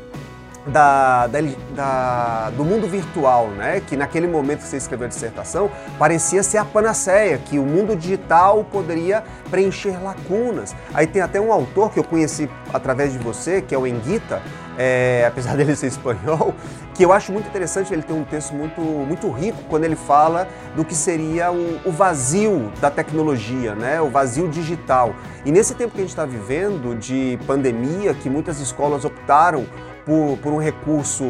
da, 0.67 1.27
da, 1.27 1.39
da, 1.75 2.49
do 2.51 2.63
mundo 2.63 2.87
virtual, 2.87 3.47
né? 3.47 3.81
que 3.85 3.97
naquele 3.97 4.27
momento 4.27 4.59
que 4.59 4.67
você 4.67 4.77
escreveu 4.77 5.05
a 5.05 5.09
dissertação, 5.09 5.69
parecia 5.99 6.41
ser 6.41 6.57
a 6.57 6.65
panaceia, 6.65 7.37
que 7.37 7.59
o 7.59 7.63
mundo 7.63 7.95
digital 7.95 8.63
poderia 8.63 9.23
preencher 9.49 10.01
lacunas. 10.01 10.75
Aí 10.93 11.05
tem 11.05 11.21
até 11.21 11.39
um 11.39 11.51
autor 11.51 11.91
que 11.91 11.99
eu 11.99 12.03
conheci 12.03 12.49
através 12.73 13.11
de 13.11 13.19
você, 13.19 13.61
que 13.61 13.75
é 13.75 13.77
o 13.77 13.85
Enguita, 13.85 14.41
é, 14.77 15.25
apesar 15.27 15.55
dele 15.57 15.75
ser 15.75 15.87
espanhol, 15.87 16.53
que 16.93 17.03
eu 17.03 17.11
acho 17.11 17.31
muito 17.31 17.47
interessante, 17.47 17.93
ele 17.93 18.03
tem 18.03 18.15
um 18.15 18.23
texto 18.23 18.53
muito, 18.53 18.81
muito 18.81 19.29
rico 19.31 19.57
quando 19.69 19.83
ele 19.83 19.95
fala 19.95 20.47
do 20.75 20.85
que 20.85 20.95
seria 20.95 21.51
o, 21.51 21.79
o 21.85 21.91
vazio 21.91 22.71
da 22.79 22.91
tecnologia, 22.91 23.75
né? 23.75 24.01
o 24.01 24.09
vazio 24.09 24.47
digital. 24.47 25.15
E 25.45 25.51
nesse 25.51 25.73
tempo 25.75 25.91
que 25.91 25.97
a 25.97 26.01
gente 26.01 26.09
está 26.09 26.25
vivendo 26.25 26.97
de 26.97 27.39
pandemia, 27.47 28.13
que 28.13 28.29
muitas 28.29 28.59
escolas 28.59 29.05
optaram 29.05 29.65
por, 30.05 30.37
por 30.37 30.53
um 30.53 30.57
recurso 30.57 31.23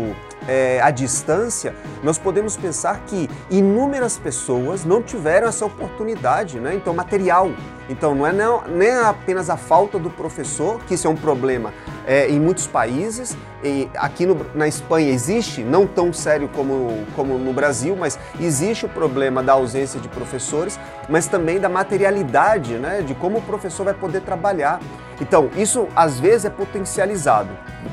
é, 0.48 0.82
à 0.82 0.92
distância, 0.92 1.74
nós 2.04 2.18
podemos 2.18 2.58
pensar 2.58 3.00
que 3.06 3.30
inúmeras 3.50 4.18
pessoas 4.18 4.84
não 4.84 5.02
tiveram 5.02 5.48
essa 5.48 5.66
oportunidade, 5.66 6.60
né? 6.60 6.76
Então, 6.76 6.94
material. 6.94 7.52
Então, 7.90 8.16
não 8.16 8.26
é 8.26 8.32
não, 8.32 8.64
nem 8.68 8.92
apenas 8.92 9.50
a 9.50 9.58
falta 9.58 10.00
do 10.00 10.10
professor, 10.10 10.80
que 10.86 10.94
isso 10.94 11.08
é 11.08 11.10
um 11.10 11.16
problema 11.16 11.74
é, 12.06 12.30
em 12.30 12.40
muitos 12.40 12.68
países, 12.68 13.38
e 13.64 13.90
aqui 13.96 14.26
no, 14.26 14.46
na 14.54 14.68
Espanha 14.68 15.10
existe, 15.10 15.62
não 15.64 15.88
tão 15.88 16.12
sério 16.12 16.50
como, 16.54 17.06
como 17.16 17.38
no 17.38 17.54
Brasil, 17.54 17.96
mas 17.96 18.20
existe 18.40 18.86
o 18.86 18.90
problema 18.90 19.42
da 19.42 19.54
ausência 19.54 20.00
de 20.00 20.08
professores, 20.10 20.80
mas 21.08 21.28
também 21.28 21.60
da 21.60 21.70
materialidade, 21.70 22.74
né? 22.74 23.02
De 23.02 23.16
como 23.16 23.38
o 23.38 23.42
professor 23.42 23.86
vai 23.86 23.94
poder 23.94 24.22
trabalhar. 24.22 24.80
Então, 25.22 25.50
isso 25.56 25.88
às 25.96 26.20
vezes 26.20 26.46
é 26.46 26.50
potencializado. 26.50 27.50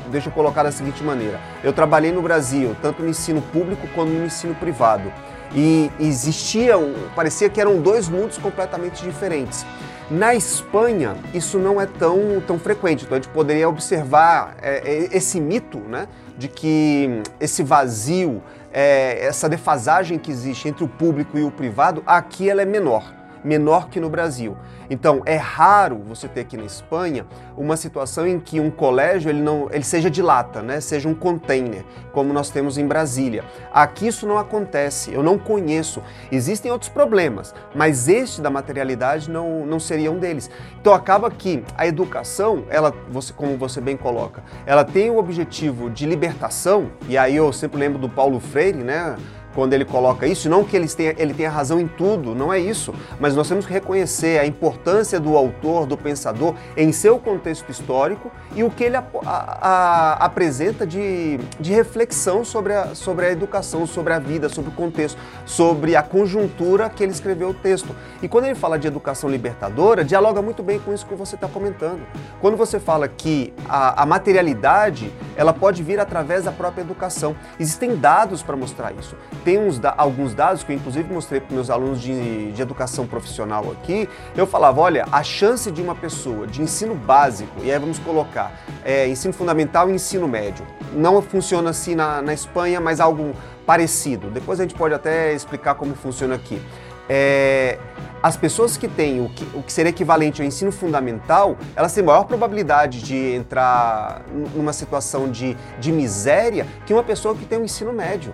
Deixa 0.09 0.27
eu 0.27 0.33
colocar 0.33 0.63
da 0.63 0.71
seguinte 0.71 1.03
maneira: 1.03 1.39
eu 1.63 1.71
trabalhei 1.71 2.11
no 2.11 2.21
Brasil, 2.21 2.75
tanto 2.81 3.01
no 3.01 3.09
ensino 3.09 3.41
público 3.41 3.87
quanto 3.95 4.09
no 4.09 4.25
ensino 4.25 4.55
privado. 4.55 5.11
E 5.53 5.91
existia, 5.99 6.75
parecia 7.15 7.49
que 7.49 7.59
eram 7.59 7.81
dois 7.81 8.07
mundos 8.07 8.37
completamente 8.37 9.03
diferentes. 9.03 9.65
Na 10.09 10.35
Espanha, 10.35 11.15
isso 11.33 11.57
não 11.57 11.79
é 11.79 11.85
tão, 11.85 12.41
tão 12.45 12.59
frequente, 12.59 13.05
então 13.05 13.17
a 13.17 13.21
gente 13.21 13.31
poderia 13.31 13.67
observar 13.69 14.55
é, 14.61 14.77
é 14.77 15.09
esse 15.15 15.39
mito 15.39 15.79
né, 15.79 16.07
de 16.37 16.49
que 16.49 17.21
esse 17.39 17.63
vazio, 17.63 18.41
é, 18.73 19.25
essa 19.25 19.47
defasagem 19.47 20.17
que 20.17 20.29
existe 20.29 20.67
entre 20.67 20.83
o 20.83 20.87
público 20.87 21.37
e 21.37 21.43
o 21.43 21.51
privado, 21.51 22.03
aqui 22.05 22.49
ela 22.49 22.61
é 22.61 22.65
menor 22.65 23.20
menor 23.43 23.89
que 23.89 23.99
no 23.99 24.09
Brasil. 24.09 24.57
Então, 24.89 25.21
é 25.25 25.37
raro 25.37 26.01
você 26.05 26.27
ter 26.27 26.41
aqui 26.41 26.57
na 26.57 26.65
Espanha 26.65 27.25
uma 27.55 27.77
situação 27.77 28.27
em 28.27 28.39
que 28.39 28.59
um 28.59 28.69
colégio 28.69 29.29
ele 29.29 29.41
não 29.41 29.69
ele 29.71 29.83
seja 29.83 30.09
de 30.09 30.21
lata, 30.21 30.61
né? 30.61 30.81
seja 30.81 31.07
um 31.07 31.13
container, 31.13 31.85
como 32.11 32.33
nós 32.33 32.49
temos 32.49 32.77
em 32.77 32.85
Brasília. 32.85 33.43
Aqui 33.71 34.07
isso 34.07 34.27
não 34.27 34.37
acontece, 34.37 35.13
eu 35.13 35.23
não 35.23 35.37
conheço. 35.37 36.01
Existem 36.31 36.71
outros 36.71 36.89
problemas, 36.89 37.55
mas 37.73 38.07
este 38.07 38.41
da 38.41 38.49
materialidade 38.49 39.29
não, 39.29 39.65
não 39.65 39.79
seria 39.79 40.11
um 40.11 40.19
deles. 40.19 40.49
Então, 40.79 40.93
acaba 40.93 41.31
que 41.31 41.63
a 41.77 41.87
educação, 41.87 42.65
ela, 42.69 42.93
você, 43.09 43.31
como 43.31 43.57
você 43.57 43.79
bem 43.79 43.95
coloca, 43.95 44.43
ela 44.65 44.83
tem 44.83 45.09
o 45.09 45.17
objetivo 45.17 45.89
de 45.89 46.05
libertação, 46.05 46.91
e 47.07 47.17
aí 47.17 47.35
eu 47.35 47.53
sempre 47.53 47.79
lembro 47.79 47.97
do 47.97 48.09
Paulo 48.09 48.39
Freire, 48.39 48.83
né? 48.83 49.15
Quando 49.53 49.73
ele 49.73 49.85
coloca 49.85 50.25
isso, 50.25 50.49
não 50.49 50.63
que 50.63 50.75
ele 50.75 50.87
tenha, 50.87 51.13
ele 51.17 51.33
tenha 51.33 51.49
razão 51.49 51.79
em 51.79 51.87
tudo, 51.87 52.33
não 52.33 52.51
é 52.51 52.59
isso, 52.59 52.93
mas 53.19 53.35
nós 53.35 53.47
temos 53.47 53.65
que 53.65 53.73
reconhecer 53.73 54.39
a 54.39 54.45
importância 54.45 55.19
do 55.19 55.35
autor, 55.35 55.85
do 55.85 55.97
pensador, 55.97 56.55
em 56.75 56.91
seu 56.91 57.19
contexto 57.19 57.69
histórico 57.69 58.31
e 58.55 58.63
o 58.63 58.69
que 58.69 58.83
ele 58.83 58.95
a, 58.95 59.03
a, 59.25 59.33
a, 59.61 60.13
apresenta 60.25 60.85
de, 60.85 61.37
de 61.59 61.73
reflexão 61.73 62.43
sobre 62.45 62.73
a, 62.73 62.95
sobre 62.95 63.25
a 63.25 63.31
educação, 63.31 63.85
sobre 63.85 64.13
a 64.13 64.19
vida, 64.19 64.49
sobre 64.49 64.71
o 64.71 64.73
contexto, 64.73 65.19
sobre 65.45 65.95
a 65.95 66.03
conjuntura 66.03 66.89
que 66.89 67.03
ele 67.03 67.11
escreveu 67.11 67.49
o 67.49 67.53
texto. 67.53 67.95
E 68.21 68.27
quando 68.27 68.45
ele 68.45 68.55
fala 68.55 68.79
de 68.79 68.87
educação 68.87 69.29
libertadora, 69.29 70.03
dialoga 70.03 70.41
muito 70.41 70.63
bem 70.63 70.79
com 70.79 70.93
isso 70.93 71.05
que 71.05 71.15
você 71.15 71.35
está 71.35 71.47
comentando. 71.47 72.01
Quando 72.39 72.55
você 72.55 72.79
fala 72.79 73.07
que 73.07 73.53
a, 73.67 74.03
a 74.03 74.05
materialidade 74.05 75.11
ela 75.35 75.53
pode 75.53 75.83
vir 75.83 75.99
através 75.99 76.45
da 76.45 76.51
própria 76.51 76.81
educação, 76.81 77.35
existem 77.59 77.95
dados 77.95 78.41
para 78.41 78.55
mostrar 78.55 78.93
isso 78.93 79.15
tem 79.43 79.59
uns, 79.59 79.79
alguns 79.97 80.33
dados 80.33 80.63
que 80.63 80.71
eu 80.71 80.75
inclusive 80.75 81.11
mostrei 81.11 81.39
para 81.39 81.53
meus 81.53 81.69
alunos 81.69 82.01
de, 82.01 82.51
de 82.51 82.61
educação 82.61 83.05
profissional 83.07 83.71
aqui. 83.71 84.07
Eu 84.35 84.47
falava, 84.47 84.81
olha, 84.81 85.05
a 85.11 85.23
chance 85.23 85.71
de 85.71 85.81
uma 85.81 85.95
pessoa 85.95 86.47
de 86.47 86.61
ensino 86.61 86.95
básico, 86.95 87.51
e 87.63 87.71
aí 87.71 87.79
vamos 87.79 87.99
colocar 87.99 88.53
é, 88.83 89.07
ensino 89.07 89.33
fundamental 89.33 89.89
e 89.89 89.93
ensino 89.93 90.27
médio, 90.27 90.65
não 90.93 91.21
funciona 91.21 91.69
assim 91.69 91.95
na, 91.95 92.21
na 92.21 92.33
Espanha, 92.33 92.79
mas 92.79 92.99
algo 92.99 93.33
parecido. 93.65 94.29
Depois 94.29 94.59
a 94.59 94.63
gente 94.63 94.75
pode 94.75 94.93
até 94.93 95.33
explicar 95.33 95.75
como 95.75 95.95
funciona 95.95 96.35
aqui. 96.35 96.61
É, 97.09 97.77
as 98.23 98.37
pessoas 98.37 98.77
que 98.77 98.87
têm 98.87 99.19
o 99.19 99.29
que, 99.29 99.43
o 99.57 99.63
que 99.63 99.73
seria 99.73 99.89
equivalente 99.89 100.41
ao 100.41 100.47
ensino 100.47 100.71
fundamental, 100.71 101.57
elas 101.75 101.93
têm 101.93 102.03
maior 102.03 102.25
probabilidade 102.25 103.01
de 103.01 103.33
entrar 103.33 104.21
numa 104.55 104.71
situação 104.71 105.29
de, 105.29 105.57
de 105.79 105.91
miséria 105.91 106.67
que 106.85 106.93
uma 106.93 107.03
pessoa 107.03 107.35
que 107.35 107.45
tem 107.45 107.57
o 107.57 107.61
um 107.61 107.65
ensino 107.65 107.91
médio. 107.91 108.33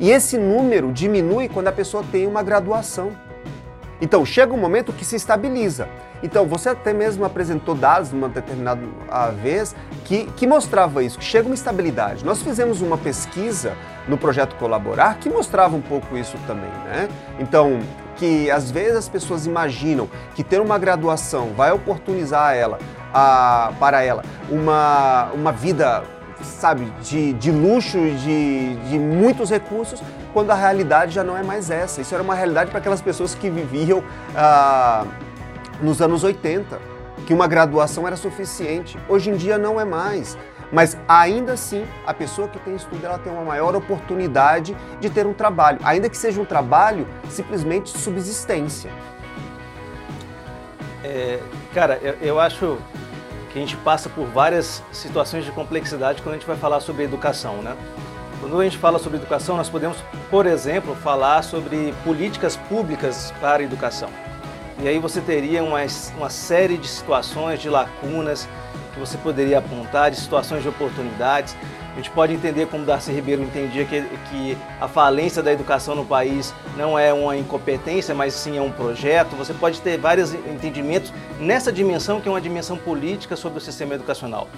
E 0.00 0.10
esse 0.10 0.36
número 0.36 0.92
diminui 0.92 1.48
quando 1.48 1.68
a 1.68 1.72
pessoa 1.72 2.04
tem 2.10 2.26
uma 2.26 2.42
graduação. 2.42 3.12
Então, 4.00 4.26
chega 4.26 4.52
um 4.52 4.58
momento 4.58 4.92
que 4.92 5.04
se 5.04 5.14
estabiliza. 5.14 5.88
Então, 6.22 6.46
você 6.46 6.68
até 6.68 6.92
mesmo 6.92 7.24
apresentou 7.24 7.74
dados 7.74 8.12
numa 8.12 8.28
determinada 8.28 8.80
vez 9.42 9.74
que, 10.04 10.26
que 10.36 10.46
mostrava 10.46 11.02
isso, 11.02 11.18
que 11.18 11.24
chega 11.24 11.46
uma 11.46 11.54
estabilidade. 11.54 12.24
Nós 12.24 12.42
fizemos 12.42 12.80
uma 12.80 12.98
pesquisa 12.98 13.76
no 14.08 14.16
projeto 14.16 14.56
Colaborar 14.56 15.18
que 15.18 15.28
mostrava 15.28 15.76
um 15.76 15.80
pouco 15.80 16.16
isso 16.16 16.36
também, 16.46 16.70
né? 16.84 17.08
Então, 17.38 17.80
que 18.16 18.50
às 18.50 18.70
vezes 18.70 18.96
as 18.96 19.08
pessoas 19.08 19.46
imaginam 19.46 20.08
que 20.34 20.44
ter 20.44 20.60
uma 20.60 20.78
graduação 20.78 21.50
vai 21.56 21.72
oportunizar 21.72 22.54
ela, 22.54 22.78
a, 23.12 23.72
para 23.78 24.02
ela 24.02 24.22
uma, 24.50 25.30
uma 25.32 25.52
vida 25.52 26.02
sabe, 26.44 26.84
de, 27.02 27.32
de 27.34 27.50
luxo 27.50 27.98
de, 27.98 28.74
de 28.76 28.98
muitos 28.98 29.50
recursos, 29.50 30.02
quando 30.32 30.50
a 30.50 30.54
realidade 30.54 31.14
já 31.14 31.24
não 31.24 31.36
é 31.36 31.42
mais 31.42 31.70
essa. 31.70 32.00
Isso 32.00 32.14
era 32.14 32.22
uma 32.22 32.34
realidade 32.34 32.70
para 32.70 32.78
aquelas 32.78 33.00
pessoas 33.00 33.34
que 33.34 33.50
viviam 33.50 34.02
ah, 34.34 35.04
nos 35.80 36.00
anos 36.00 36.24
80, 36.24 36.78
que 37.26 37.34
uma 37.34 37.46
graduação 37.46 38.06
era 38.06 38.16
suficiente. 38.16 38.98
Hoje 39.08 39.30
em 39.30 39.36
dia 39.36 39.58
não 39.58 39.80
é 39.80 39.84
mais. 39.84 40.36
Mas 40.72 40.96
ainda 41.06 41.52
assim, 41.52 41.84
a 42.06 42.14
pessoa 42.14 42.48
que 42.48 42.58
tem 42.58 42.74
estudo 42.74 43.04
ela 43.04 43.18
tem 43.18 43.30
uma 43.30 43.44
maior 43.44 43.76
oportunidade 43.76 44.74
de 44.98 45.10
ter 45.10 45.26
um 45.26 45.34
trabalho, 45.34 45.78
ainda 45.84 46.08
que 46.08 46.16
seja 46.16 46.40
um 46.40 46.46
trabalho 46.46 47.06
simplesmente 47.28 47.92
de 47.92 47.98
subsistência. 47.98 48.90
É, 51.04 51.40
cara, 51.74 51.98
eu, 52.00 52.14
eu 52.22 52.40
acho 52.40 52.78
que 53.52 53.58
a 53.58 53.62
gente 53.62 53.76
passa 53.78 54.08
por 54.08 54.26
várias 54.26 54.82
situações 54.92 55.44
de 55.44 55.52
complexidade 55.52 56.22
quando 56.22 56.34
a 56.34 56.38
gente 56.38 56.46
vai 56.46 56.56
falar 56.56 56.80
sobre 56.80 57.04
educação, 57.04 57.56
né? 57.62 57.76
Quando 58.40 58.58
a 58.58 58.64
gente 58.64 58.78
fala 58.78 58.98
sobre 58.98 59.18
educação, 59.18 59.56
nós 59.56 59.68
podemos, 59.68 59.98
por 60.30 60.46
exemplo, 60.46 60.96
falar 60.96 61.42
sobre 61.42 61.94
políticas 62.02 62.56
públicas 62.56 63.32
para 63.40 63.62
a 63.62 63.64
educação. 63.64 64.08
E 64.80 64.88
aí 64.88 64.98
você 64.98 65.20
teria 65.20 65.62
uma, 65.62 65.78
uma 66.16 66.30
série 66.30 66.76
de 66.76 66.88
situações, 66.88 67.60
de 67.60 67.68
lacunas, 67.68 68.48
que 68.92 69.00
você 69.00 69.16
poderia 69.18 69.58
apontar 69.58 70.10
de 70.10 70.16
situações 70.16 70.62
de 70.62 70.68
oportunidades. 70.68 71.56
A 71.92 71.96
gente 71.96 72.10
pode 72.10 72.32
entender 72.32 72.66
como 72.66 72.84
Darcy 72.84 73.12
Ribeiro 73.12 73.42
entendia 73.42 73.84
que, 73.84 74.02
que 74.30 74.58
a 74.80 74.88
falência 74.88 75.42
da 75.42 75.52
educação 75.52 75.94
no 75.94 76.04
país 76.04 76.54
não 76.76 76.98
é 76.98 77.12
uma 77.12 77.36
incompetência, 77.36 78.14
mas 78.14 78.32
sim 78.32 78.56
é 78.56 78.62
um 78.62 78.72
projeto. 78.72 79.36
Você 79.36 79.52
pode 79.52 79.80
ter 79.80 79.98
vários 79.98 80.32
entendimentos 80.32 81.12
nessa 81.38 81.70
dimensão, 81.70 82.20
que 82.20 82.28
é 82.28 82.30
uma 82.32 82.40
dimensão 82.40 82.76
política 82.78 83.36
sobre 83.36 83.58
o 83.58 83.60
sistema 83.60 83.94
educacional. 83.94 84.48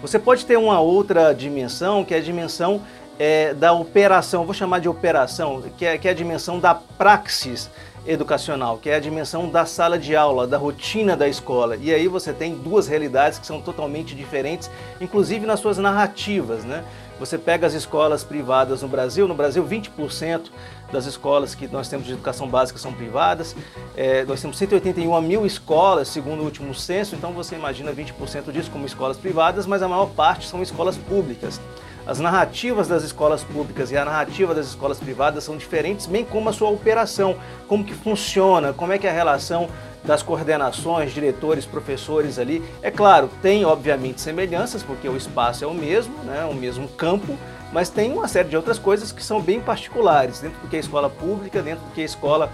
Você 0.00 0.18
pode 0.18 0.44
ter 0.44 0.56
uma 0.56 0.80
outra 0.80 1.32
dimensão, 1.34 2.04
que 2.04 2.14
é 2.14 2.18
a 2.18 2.22
dimensão 2.22 2.80
é, 3.18 3.54
da 3.54 3.72
operação, 3.72 4.44
vou 4.44 4.54
chamar 4.54 4.80
de 4.80 4.88
operação, 4.88 5.62
que 5.76 5.84
é, 5.84 5.98
que 5.98 6.08
é 6.08 6.10
a 6.10 6.14
dimensão 6.14 6.58
da 6.58 6.74
praxis 6.74 7.70
educacional, 8.06 8.78
que 8.78 8.90
é 8.90 8.96
a 8.96 9.00
dimensão 9.00 9.48
da 9.48 9.64
sala 9.64 9.98
de 9.98 10.14
aula, 10.14 10.46
da 10.46 10.58
rotina 10.58 11.16
da 11.16 11.28
escola. 11.28 11.76
E 11.76 11.92
aí 11.92 12.06
você 12.08 12.32
tem 12.32 12.54
duas 12.54 12.86
realidades 12.86 13.38
que 13.38 13.46
são 13.46 13.60
totalmente 13.60 14.14
diferentes, 14.14 14.70
inclusive 15.00 15.46
nas 15.46 15.60
suas 15.60 15.78
narrativas, 15.78 16.64
né? 16.64 16.84
Você 17.18 17.38
pega 17.38 17.66
as 17.66 17.74
escolas 17.74 18.24
privadas 18.24 18.82
no 18.82 18.88
Brasil, 18.88 19.28
no 19.28 19.34
Brasil 19.34 19.64
20% 19.64 20.50
das 20.90 21.06
escolas 21.06 21.54
que 21.54 21.68
nós 21.68 21.88
temos 21.88 22.06
de 22.06 22.12
educação 22.12 22.48
básica 22.48 22.78
são 22.78 22.92
privadas, 22.92 23.54
é, 23.96 24.24
nós 24.24 24.40
temos 24.40 24.58
181 24.58 25.20
mil 25.20 25.46
escolas, 25.46 26.08
segundo 26.08 26.40
o 26.40 26.44
último 26.44 26.74
censo, 26.74 27.14
então 27.14 27.32
você 27.32 27.54
imagina 27.54 27.92
20% 27.92 28.50
disso 28.50 28.70
como 28.70 28.84
escolas 28.84 29.16
privadas, 29.16 29.64
mas 29.64 29.80
a 29.80 29.88
maior 29.88 30.10
parte 30.10 30.48
são 30.48 30.60
escolas 30.60 30.96
públicas. 30.96 31.60
As 32.06 32.20
narrativas 32.20 32.86
das 32.86 33.02
escolas 33.02 33.42
públicas 33.42 33.90
e 33.90 33.96
a 33.96 34.04
narrativa 34.04 34.54
das 34.54 34.66
escolas 34.66 34.98
privadas 34.98 35.44
são 35.44 35.56
diferentes, 35.56 36.04
bem 36.04 36.22
como 36.22 36.50
a 36.50 36.52
sua 36.52 36.68
operação, 36.68 37.36
como 37.66 37.82
que 37.82 37.94
funciona, 37.94 38.74
como 38.74 38.92
é 38.92 38.98
que 38.98 39.06
é 39.06 39.10
a 39.10 39.14
relação 39.14 39.68
das 40.04 40.22
coordenações, 40.22 41.14
diretores, 41.14 41.64
professores 41.64 42.38
ali. 42.38 42.62
É 42.82 42.90
claro, 42.90 43.30
tem 43.40 43.64
obviamente 43.64 44.20
semelhanças, 44.20 44.82
porque 44.82 45.08
o 45.08 45.16
espaço 45.16 45.64
é 45.64 45.66
o 45.66 45.72
mesmo, 45.72 46.14
né, 46.24 46.44
o 46.44 46.52
mesmo 46.52 46.86
campo, 46.88 47.38
mas 47.72 47.88
tem 47.88 48.12
uma 48.12 48.28
série 48.28 48.50
de 48.50 48.56
outras 48.56 48.78
coisas 48.78 49.10
que 49.10 49.22
são 49.22 49.40
bem 49.40 49.58
particulares, 49.58 50.40
dentro 50.40 50.60
do 50.60 50.68
que 50.68 50.76
é 50.76 50.80
escola 50.80 51.08
pública, 51.08 51.62
dentro 51.62 51.86
do 51.86 51.90
que 51.92 52.02
é 52.02 52.04
escola 52.04 52.52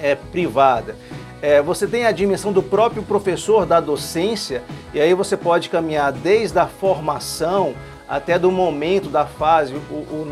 é, 0.00 0.16
privada. 0.16 0.96
É, 1.40 1.62
você 1.62 1.86
tem 1.86 2.06
a 2.06 2.12
dimensão 2.12 2.52
do 2.52 2.62
próprio 2.62 3.02
professor, 3.02 3.66
da 3.66 3.78
docência, 3.78 4.64
e 4.92 5.00
aí 5.00 5.14
você 5.14 5.36
pode 5.36 5.68
caminhar 5.68 6.10
desde 6.10 6.58
a 6.58 6.66
formação, 6.66 7.74
até 8.08 8.38
do 8.38 8.50
momento 8.50 9.08
da 9.08 9.26
fase. 9.26 9.74
O, 9.74 9.94
o 9.94 10.24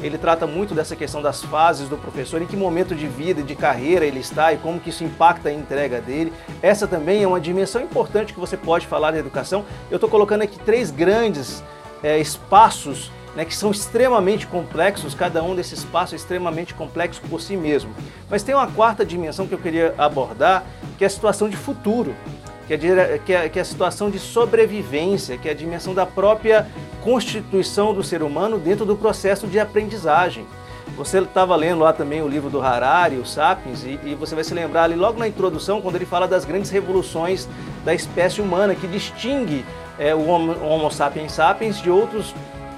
ele 0.00 0.16
trata 0.16 0.46
muito 0.46 0.74
dessa 0.74 0.94
questão 0.94 1.20
das 1.20 1.42
fases 1.42 1.88
do 1.88 1.96
professor, 1.96 2.40
em 2.40 2.46
que 2.46 2.56
momento 2.56 2.94
de 2.94 3.08
vida 3.08 3.42
de 3.42 3.56
carreira 3.56 4.04
ele 4.04 4.20
está 4.20 4.52
e 4.52 4.56
como 4.56 4.78
que 4.78 4.90
isso 4.90 5.02
impacta 5.02 5.48
a 5.48 5.52
entrega 5.52 6.00
dele. 6.00 6.32
Essa 6.62 6.86
também 6.86 7.22
é 7.22 7.26
uma 7.26 7.40
dimensão 7.40 7.82
importante 7.82 8.32
que 8.32 8.38
você 8.38 8.56
pode 8.56 8.86
falar 8.86 9.10
da 9.10 9.18
educação. 9.18 9.64
Eu 9.90 9.96
estou 9.96 10.08
colocando 10.08 10.42
aqui 10.42 10.58
três 10.60 10.90
grandes 10.92 11.64
é, 12.02 12.18
espaços 12.18 13.10
né, 13.34 13.44
que 13.44 13.54
são 13.54 13.70
extremamente 13.70 14.46
complexos, 14.46 15.14
cada 15.14 15.42
um 15.42 15.54
desses 15.54 15.80
espaços 15.80 16.14
é 16.14 16.16
extremamente 16.16 16.74
complexo 16.74 17.20
por 17.28 17.40
si 17.40 17.56
mesmo. 17.56 17.90
Mas 18.28 18.42
tem 18.42 18.54
uma 18.54 18.66
quarta 18.66 19.04
dimensão 19.04 19.46
que 19.46 19.54
eu 19.54 19.58
queria 19.58 19.94
abordar, 19.98 20.64
que 20.96 21.04
é 21.04 21.06
a 21.06 21.10
situação 21.10 21.48
de 21.48 21.56
futuro 21.56 22.14
que 22.68 22.74
é, 22.74 23.18
que, 23.24 23.32
é, 23.32 23.48
que 23.48 23.58
é 23.58 23.62
a 23.62 23.64
situação 23.64 24.10
de 24.10 24.18
sobrevivência, 24.18 25.38
que 25.38 25.48
é 25.48 25.52
a 25.52 25.54
dimensão 25.54 25.94
da 25.94 26.04
própria 26.04 26.66
constituição 27.02 27.94
do 27.94 28.04
ser 28.04 28.22
humano 28.22 28.58
dentro 28.58 28.84
do 28.84 28.94
processo 28.94 29.46
de 29.46 29.58
aprendizagem. 29.58 30.46
Você 30.96 31.18
estava 31.18 31.56
lendo 31.56 31.80
lá 31.80 31.92
também 31.92 32.20
o 32.22 32.28
livro 32.28 32.50
do 32.50 32.60
Harari, 32.60 33.16
o 33.16 33.24
Sapiens, 33.24 33.84
e, 33.84 33.98
e, 34.04 34.14
você 34.14 34.34
vai 34.34 34.44
se 34.44 34.52
lembrar 34.52 34.84
ali 34.84 34.96
logo 34.96 35.18
na 35.18 35.26
introdução, 35.26 35.80
quando 35.80 35.96
ele 35.96 36.04
fala 36.04 36.28
das 36.28 36.44
grandes 36.44 36.70
revoluções 36.70 37.48
da 37.84 37.94
espécie 37.94 38.40
humana, 38.40 38.74
que 38.74 38.86
distingue 38.86 39.64
é, 39.98 40.14
o 40.14 40.28
Homo, 40.28 40.56
Homo 40.62 40.90
sapiens 40.90 41.32
sapiens 41.32 41.80
de 41.80 41.90
outros 41.90 42.34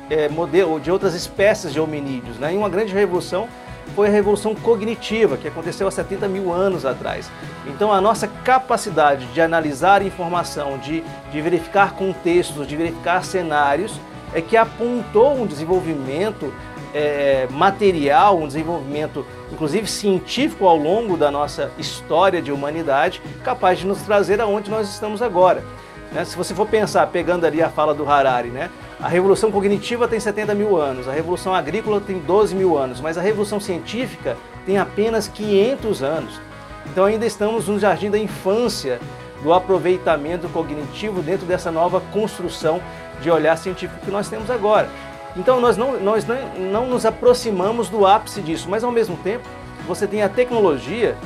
é, 0.09 0.29
modelos, 0.29 0.83
de 0.83 0.91
outras 0.91 1.15
espécies 1.15 1.73
de 1.73 1.81
hominídeos. 1.81 2.37
Né? 2.37 2.55
E 2.55 2.57
uma 2.57 2.69
grande 2.69 2.93
revolução 2.93 3.49
foi 3.95 4.09
a 4.09 4.11
revolução 4.11 4.55
cognitiva, 4.55 5.37
que 5.37 5.49
aconteceu 5.49 5.87
há 5.87 5.91
70 5.91 6.29
mil 6.29 6.53
anos 6.53 6.85
atrás. 6.85 7.31
Então, 7.67 7.93
a 7.93 8.01
nossa 8.01 8.27
capacidade 8.27 9.27
de 9.27 9.41
analisar 9.41 10.03
informação, 10.03 10.79
de, 10.79 11.03
de 11.31 11.41
verificar 11.41 11.95
contextos, 11.95 12.67
de 12.67 12.77
verificar 12.77 13.25
cenários, 13.25 14.01
é 14.33 14.41
que 14.41 14.57
apontou 14.57 15.35
um 15.35 15.47
desenvolvimento 15.47 16.53
é, 16.95 17.47
material, 17.51 18.39
um 18.39 18.47
desenvolvimento, 18.47 19.25
inclusive 19.53 19.87
científico, 19.87 20.67
ao 20.67 20.77
longo 20.77 21.17
da 21.17 21.31
nossa 21.31 21.71
história 21.79 22.41
de 22.41 22.53
humanidade, 22.53 23.21
capaz 23.45 23.79
de 23.79 23.87
nos 23.87 24.03
trazer 24.03 24.41
aonde 24.41 24.71
nós 24.71 24.89
estamos 24.89 25.23
agora. 25.23 25.65
Né? 26.13 26.25
Se 26.25 26.37
você 26.37 26.55
for 26.55 26.67
pensar, 26.67 27.07
pegando 27.09 27.47
ali 27.47 27.63
a 27.63 27.69
fala 27.69 27.95
do 27.95 28.09
Harari, 28.09 28.49
né? 28.49 28.71
A 29.01 29.09
revolução 29.09 29.51
cognitiva 29.51 30.07
tem 30.07 30.21
70 30.21 30.55
mil 30.55 30.77
anos, 30.77 31.09
a 31.09 31.13
revolução 31.13 31.55
agrícola 31.55 32.01
tem 32.01 32.19
12 32.19 32.55
mil 32.55 32.77
anos, 32.77 33.01
mas 33.01 33.17
a 33.17 33.21
revolução 33.21 33.59
científica 33.59 34.37
tem 34.67 34.79
apenas 34.79 35.27
500 35.29 36.03
anos. 36.03 36.41
Então 36.87 37.05
ainda 37.05 37.25
estamos 37.25 37.69
no 37.69 37.79
jardim 37.79 38.11
da 38.11 38.19
infância 38.19 39.01
do 39.43 39.55
aproveitamento 39.55 40.49
cognitivo 40.49 41.23
dentro 41.23 41.47
dessa 41.47 41.71
nova 41.71 42.01
construção 42.13 42.83
de 43.23 43.31
olhar 43.31 43.57
científico 43.57 44.05
que 44.05 44.11
nós 44.11 44.29
temos 44.29 44.51
agora. 44.51 44.89
Então 45.37 45.61
nós 45.61 45.77
não, 45.77 45.99
nós 46.01 46.27
não, 46.27 46.37
não 46.59 46.87
nos 46.87 47.07
aproximamos 47.07 47.89
do 47.89 48.07
ápice 48.07 48.43
disso, 48.43 48.69
mas 48.69 48.85
ao 48.85 48.91
mesmo 48.91 49.17
tempo 49.19 49.49
você 49.87 50.07
tem 50.07 50.23
a 50.23 50.29
tecnologia 50.29 51.17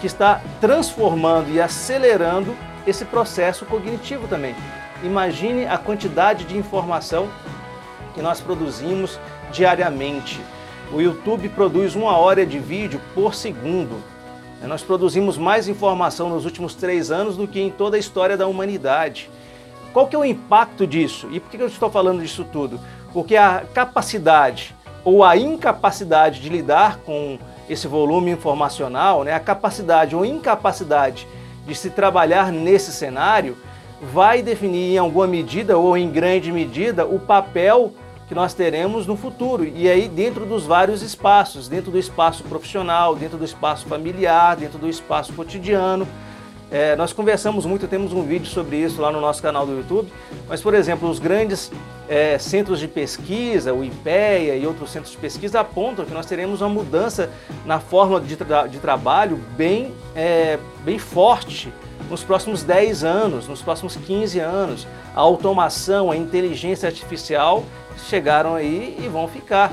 que 0.00 0.06
está 0.06 0.40
transformando 0.60 1.48
e 1.50 1.60
acelerando 1.60 2.54
esse 2.86 3.04
processo 3.04 3.64
cognitivo 3.66 4.26
também. 4.28 4.54
Imagine 5.02 5.66
a 5.66 5.78
quantidade 5.78 6.44
de 6.44 6.56
informação 6.56 7.28
que 8.14 8.22
nós 8.22 8.40
produzimos 8.40 9.18
diariamente. 9.50 10.40
O 10.92 11.00
YouTube 11.00 11.48
produz 11.48 11.94
uma 11.94 12.16
hora 12.16 12.44
de 12.44 12.58
vídeo 12.58 13.00
por 13.14 13.34
segundo. 13.34 14.02
Nós 14.62 14.82
produzimos 14.82 15.36
mais 15.36 15.66
informação 15.66 16.28
nos 16.28 16.44
últimos 16.44 16.74
três 16.74 17.10
anos 17.10 17.36
do 17.36 17.48
que 17.48 17.60
em 17.60 17.70
toda 17.70 17.96
a 17.96 18.00
história 18.00 18.36
da 18.36 18.46
humanidade. 18.46 19.28
Qual 19.92 20.06
que 20.06 20.14
é 20.14 20.18
o 20.18 20.24
impacto 20.24 20.86
disso? 20.86 21.28
E 21.32 21.40
por 21.40 21.50
que 21.50 21.60
eu 21.60 21.66
estou 21.66 21.90
falando 21.90 22.22
disso 22.22 22.46
tudo? 22.50 22.78
Porque 23.12 23.36
a 23.36 23.64
capacidade 23.74 24.74
ou 25.04 25.24
a 25.24 25.36
incapacidade 25.36 26.40
de 26.40 26.48
lidar 26.48 26.98
com 26.98 27.38
esse 27.68 27.88
volume 27.88 28.30
informacional, 28.30 29.24
né, 29.24 29.34
a 29.34 29.40
capacidade 29.40 30.14
ou 30.14 30.24
incapacidade 30.24 31.26
de 31.66 31.74
se 31.74 31.90
trabalhar 31.90 32.50
nesse 32.50 32.92
cenário, 32.92 33.56
vai 34.00 34.42
definir 34.42 34.94
em 34.94 34.98
alguma 34.98 35.26
medida 35.26 35.78
ou 35.78 35.96
em 35.96 36.10
grande 36.10 36.50
medida 36.50 37.06
o 37.06 37.18
papel 37.18 37.92
que 38.26 38.34
nós 38.34 38.54
teremos 38.54 39.06
no 39.06 39.16
futuro. 39.16 39.64
E 39.64 39.88
aí, 39.88 40.08
dentro 40.08 40.46
dos 40.46 40.64
vários 40.64 41.02
espaços, 41.02 41.68
dentro 41.68 41.90
do 41.90 41.98
espaço 41.98 42.42
profissional, 42.44 43.14
dentro 43.14 43.38
do 43.38 43.44
espaço 43.44 43.86
familiar, 43.86 44.56
dentro 44.56 44.78
do 44.78 44.88
espaço 44.88 45.32
cotidiano. 45.34 46.08
É, 46.72 46.96
nós 46.96 47.12
conversamos 47.12 47.66
muito, 47.66 47.86
temos 47.86 48.14
um 48.14 48.22
vídeo 48.22 48.46
sobre 48.46 48.78
isso 48.78 48.98
lá 49.02 49.12
no 49.12 49.20
nosso 49.20 49.42
canal 49.42 49.66
do 49.66 49.76
YouTube. 49.76 50.10
Mas, 50.48 50.62
por 50.62 50.72
exemplo, 50.72 51.08
os 51.08 51.18
grandes 51.18 51.70
é, 52.08 52.38
centros 52.38 52.80
de 52.80 52.88
pesquisa, 52.88 53.74
o 53.74 53.84
IPEA 53.84 54.56
e 54.56 54.66
outros 54.66 54.90
centros 54.90 55.12
de 55.12 55.18
pesquisa 55.18 55.60
apontam 55.60 56.06
que 56.06 56.14
nós 56.14 56.24
teremos 56.24 56.62
uma 56.62 56.70
mudança 56.70 57.28
na 57.66 57.78
forma 57.78 58.18
de, 58.18 58.36
tra 58.36 58.66
de 58.66 58.78
trabalho 58.78 59.36
bem, 59.54 59.92
é, 60.16 60.58
bem 60.82 60.98
forte 60.98 61.70
nos 62.08 62.24
próximos 62.24 62.62
10 62.62 63.04
anos, 63.04 63.46
nos 63.46 63.60
próximos 63.60 63.94
15 63.94 64.40
anos. 64.40 64.86
A 65.14 65.20
automação, 65.20 66.10
a 66.10 66.16
inteligência 66.16 66.86
artificial 66.86 67.64
chegaram 68.08 68.54
aí 68.54 68.96
e 68.98 69.08
vão 69.08 69.28
ficar. 69.28 69.70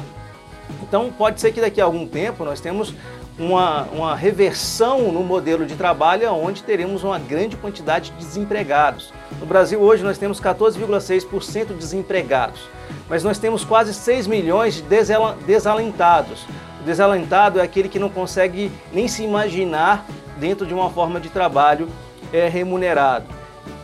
Então 0.84 1.10
pode 1.18 1.40
ser 1.40 1.54
que 1.54 1.62
daqui 1.62 1.80
a 1.80 1.86
algum 1.86 2.06
tempo 2.06 2.44
nós 2.44 2.60
temos 2.60 2.94
uma, 3.39 3.84
uma 3.93 4.15
reversão 4.15 5.12
no 5.12 5.23
modelo 5.23 5.65
de 5.65 5.75
trabalho 5.75 6.30
onde 6.34 6.62
teremos 6.62 7.04
uma 7.04 7.17
grande 7.17 7.56
quantidade 7.56 8.12
de 8.12 8.17
desempregados. 8.17 9.13
No 9.39 9.45
Brasil 9.45 9.80
hoje 9.80 10.04
nós 10.04 10.17
temos 10.17 10.41
14,6% 10.41 11.78
desempregados, 11.78 12.62
mas 13.08 13.23
nós 13.23 13.39
temos 13.39 13.63
quase 13.63 13.93
6 13.93 14.28
milhões 14.28 14.75
de 14.75 14.84
desalentados. 15.45 16.45
O 16.82 16.84
desalentado 16.84 17.60
é 17.60 17.63
aquele 17.63 17.88
que 17.88 17.99
não 17.99 18.10
consegue 18.10 18.71
nem 18.91 19.08
se 19.08 19.23
imaginar 19.23 20.06
dentro 20.38 20.65
de 20.65 20.73
uma 20.73 20.89
forma 20.89 21.19
de 21.19 21.30
trabalho 21.30 21.88
é, 22.34 22.47
remunerado. 22.47 23.25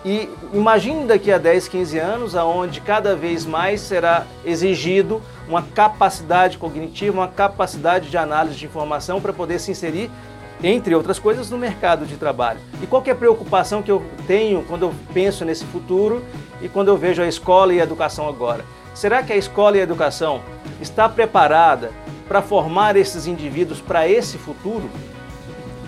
E 0.04 0.30
imagine 0.54 1.06
daqui 1.06 1.32
a 1.32 1.38
10, 1.38 1.68
15 1.68 1.98
anos, 1.98 2.36
aonde 2.36 2.80
cada 2.80 3.16
vez 3.16 3.46
mais 3.46 3.82
será 3.82 4.26
exigido 4.46 5.22
uma 5.48 5.62
capacidade 5.62 6.58
cognitiva, 6.58 7.18
uma 7.18 7.28
capacidade 7.28 8.10
de 8.10 8.18
análise 8.18 8.58
de 8.58 8.66
informação 8.66 9.22
para 9.22 9.34
poder 9.34 9.60
se 9.60 9.72
inserir, 9.72 10.10
entre 10.64 10.96
outras 10.96 11.20
coisas, 11.20 11.50
no 11.50 11.58
mercado 11.58 12.06
de 12.06 12.18
trabalho. 12.18 12.60
E 12.82 12.88
qual 12.88 13.04
é 13.06 13.12
a 13.12 13.16
preocupação 13.16 13.82
que 13.82 13.92
eu 13.92 14.04
tenho 14.26 14.64
quando 14.64 14.84
eu 14.84 14.94
penso 15.14 15.46
nesse 15.46 15.66
futuro 15.66 16.24
e 16.62 16.70
quando 16.70 16.88
eu 16.88 16.98
vejo 16.98 17.22
a 17.22 17.28
escola 17.28 17.74
e 17.74 17.80
a 17.80 17.84
educação 17.84 18.28
agora? 18.28 18.66
Será 18.94 19.22
que 19.22 19.34
a 19.34 19.36
escola 19.36 19.78
e 19.78 19.80
a 19.82 19.84
educação 19.84 20.42
está 20.82 21.10
preparada 21.10 21.92
para 22.28 22.42
formar 22.42 22.96
esses 22.96 23.28
indivíduos 23.28 23.82
para 23.82 24.08
esse 24.08 24.38
futuro? 24.38 24.90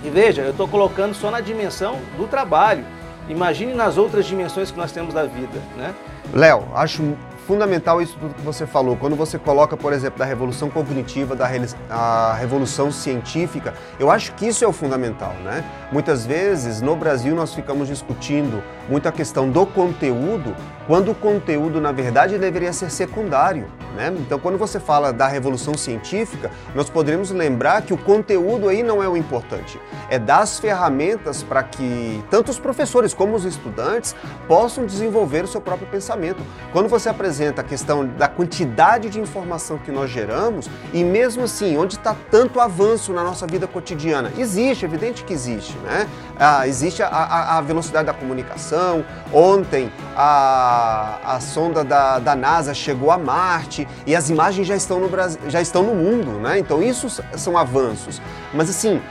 E 0.04 0.10
veja, 0.10 0.42
eu 0.42 0.52
estou 0.52 0.68
colocando 0.68 1.16
só 1.16 1.32
na 1.32 1.40
dimensão 1.40 1.98
do 2.18 2.28
trabalho. 2.28 2.86
Imagine 3.30 3.74
nas 3.74 3.98
outras 3.98 4.26
dimensões 4.26 4.72
que 4.72 4.78
nós 4.78 4.92
temos 4.92 5.14
da 5.14 5.24
vida, 5.24 5.60
né? 5.76 5.94
Léo, 6.34 6.66
acho 6.76 7.16
fundamental 7.48 8.02
isso 8.02 8.18
tudo 8.20 8.34
que 8.34 8.42
você 8.42 8.68
falou. 8.68 8.98
Quando 8.98 9.16
você 9.16 9.40
coloca, 9.40 9.78
por 9.78 9.94
exemplo, 9.94 10.20
da 10.20 10.26
revolução 10.26 10.70
cognitiva, 10.70 11.34
da 11.34 11.48
a 11.90 12.34
revolução 12.34 12.92
científica, 12.92 13.74
eu 13.98 14.12
acho 14.12 14.34
que 14.34 14.46
isso 14.46 14.66
é 14.66 14.68
o 14.68 14.74
fundamental, 14.74 15.34
né? 15.46 15.64
Muitas 15.90 16.26
vezes 16.26 16.82
no 16.82 16.96
Brasil 16.96 17.34
nós 17.34 17.54
ficamos 17.54 17.88
discutindo 17.88 18.62
muito 18.90 19.08
a 19.08 19.12
questão 19.14 19.50
do 19.50 19.66
conteúdo, 19.66 20.54
quando 20.88 21.12
o 21.12 21.16
conteúdo 21.16 21.80
na 21.82 21.92
verdade 21.92 22.38
deveria 22.38 22.72
ser 22.72 22.90
secundário, 22.90 23.68
né? 23.96 24.14
Então, 24.20 24.40
quando 24.40 24.58
você 24.58 24.80
fala 24.80 25.12
da 25.12 25.28
revolução 25.28 25.74
científica, 25.74 26.50
nós 26.74 26.90
poderíamos 26.90 27.32
lembrar 27.32 27.82
que 27.82 27.94
o 27.94 27.98
conteúdo 27.98 28.70
aí 28.70 28.82
não 28.84 29.04
é 29.04 29.10
o 29.10 29.18
importante, 29.18 29.80
é 30.10 30.18
dar 30.18 30.40
as 30.40 30.60
ferramentas 30.60 31.44
para 31.44 31.64
que 31.64 32.24
tanto 32.30 32.52
os 32.52 32.60
professores 32.60 33.14
como 33.14 33.36
os 33.36 33.44
estudantes 33.44 34.16
possam 34.48 34.86
desenvolver 34.86 35.44
o 35.44 35.48
seu 35.48 35.60
próprio 35.60 35.88
pensamento. 35.88 36.42
Quando 36.72 36.88
você 36.88 37.10
apresenta 37.10 37.62
a 37.62 37.64
questão 37.64 38.06
da 38.06 38.28
quantidade 38.28 39.10
de 39.10 39.20
informação 39.20 39.78
que 39.80 39.92
nós 39.92 40.10
geramos 40.10 40.70
e 40.94 41.04
mesmo 41.04 41.44
assim, 41.44 41.76
onde 41.76 41.96
está 41.96 42.16
tanto 42.30 42.60
avanço 42.60 43.12
na 43.12 43.24
nossa 43.24 43.48
vida 43.48 43.68
cotidiana? 43.68 44.32
Existe, 44.38 44.86
é 44.86 44.88
evidente 44.88 45.24
que 45.24 45.34
existe, 45.34 45.76
né? 45.80 46.08
Ah, 46.40 46.68
existe 46.68 47.02
a, 47.02 47.08
a, 47.08 47.58
a, 47.58 47.62
velocidade 47.62 48.06
da 48.06 48.14
comunicação. 48.14 49.04
Ontem 49.34 49.92
a, 50.16 50.77
a 51.24 51.40
sonda 51.40 51.84
da, 51.84 52.20
da 52.20 52.36
NASA 52.36 52.74
chegou 52.74 53.12
a 53.12 53.18
Marte 53.18 53.88
e 54.06 54.16
as 54.16 54.30
imagens 54.30 54.68
já 54.68 54.76
estão 54.76 55.00
no 55.00 55.10
Brasil, 55.10 55.40
já 55.48 55.62
estão 55.62 55.84
no 55.84 55.96
mundo, 55.96 56.40
né? 56.40 56.60
Então 56.60 56.82
isso 56.82 57.24
são 57.36 57.58
avanços. 57.58 58.22
Mas 58.54 58.70
assim, 58.70 59.02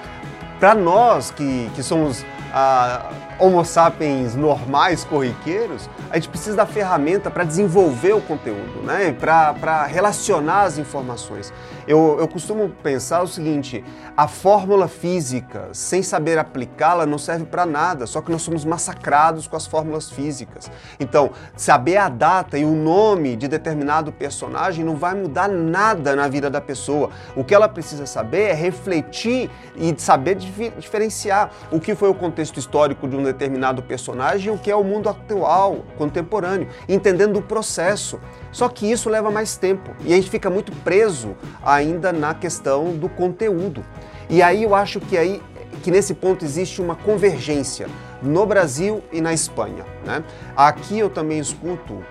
para 0.58 0.74
nós 0.74 1.30
que, 1.30 1.70
que 1.74 1.82
somos 1.82 2.24
ah, 2.52 3.10
homo 3.38 3.64
sapiens 3.64 4.34
normais, 4.34 5.04
corriqueiros, 5.04 5.88
a 6.10 6.16
gente 6.16 6.28
precisa 6.28 6.56
da 6.56 6.66
ferramenta 6.66 7.30
para 7.30 7.44
desenvolver 7.44 8.14
o 8.14 8.20
conteúdo, 8.20 8.82
né? 8.82 9.12
para 9.12 9.84
relacionar 9.84 10.62
as 10.62 10.78
informações. 10.78 11.52
Eu, 11.86 12.16
eu 12.18 12.26
costumo 12.26 12.68
pensar 12.82 13.22
o 13.22 13.28
seguinte: 13.28 13.84
a 14.16 14.26
fórmula 14.26 14.88
física, 14.88 15.68
sem 15.72 16.02
saber 16.02 16.38
aplicá-la, 16.38 17.06
não 17.06 17.18
serve 17.18 17.44
para 17.44 17.64
nada, 17.64 18.06
só 18.06 18.20
que 18.20 18.30
nós 18.30 18.42
somos 18.42 18.64
massacrados 18.64 19.46
com 19.46 19.56
as 19.56 19.66
fórmulas 19.66 20.10
físicas. 20.10 20.70
Então, 20.98 21.30
saber 21.54 21.98
a 21.98 22.08
data 22.08 22.58
e 22.58 22.64
o 22.64 22.72
nome 22.72 23.36
de 23.36 23.46
determinado 23.46 24.10
personagem 24.12 24.84
não 24.84 24.96
vai 24.96 25.14
mudar 25.14 25.48
nada 25.48 26.16
na 26.16 26.26
vida 26.28 26.50
da 26.50 26.60
pessoa. 26.60 27.10
O 27.36 27.44
que 27.44 27.54
ela 27.54 27.68
precisa 27.68 28.06
saber 28.06 28.50
é 28.50 28.54
refletir 28.54 29.50
e 29.76 29.94
saber 29.98 30.36
diferenciar 30.36 31.50
o 31.70 31.78
que 31.78 31.94
foi 31.94 32.08
o 32.08 32.14
contexto 32.14 32.58
histórico 32.58 33.06
de 33.06 33.16
um 33.16 33.25
determinado 33.26 33.82
personagem 33.82 34.52
e 34.52 34.56
o 34.56 34.58
que 34.58 34.70
é 34.70 34.76
o 34.76 34.82
mundo 34.82 35.08
atual, 35.08 35.84
contemporâneo, 35.98 36.68
entendendo 36.88 37.38
o 37.38 37.42
processo. 37.42 38.18
Só 38.50 38.68
que 38.68 38.90
isso 38.90 39.10
leva 39.10 39.30
mais 39.30 39.56
tempo 39.56 39.90
e 40.04 40.12
a 40.12 40.16
gente 40.16 40.30
fica 40.30 40.48
muito 40.48 40.72
preso 40.72 41.36
ainda 41.64 42.12
na 42.12 42.34
questão 42.34 42.96
do 42.96 43.08
conteúdo. 43.08 43.84
E 44.30 44.42
aí 44.42 44.62
eu 44.62 44.74
acho 44.74 45.00
que 45.00 45.16
aí 45.16 45.42
que 45.82 45.90
nesse 45.90 46.14
ponto 46.14 46.44
existe 46.44 46.80
uma 46.80 46.96
convergência 46.96 47.86
no 48.22 48.46
Brasil 48.46 49.02
e 49.12 49.20
na 49.20 49.32
Espanha. 49.32 49.84
Né? 50.04 50.24
Aqui 50.56 50.98
eu 50.98 51.10
também 51.10 51.38
escuto 51.38 52.02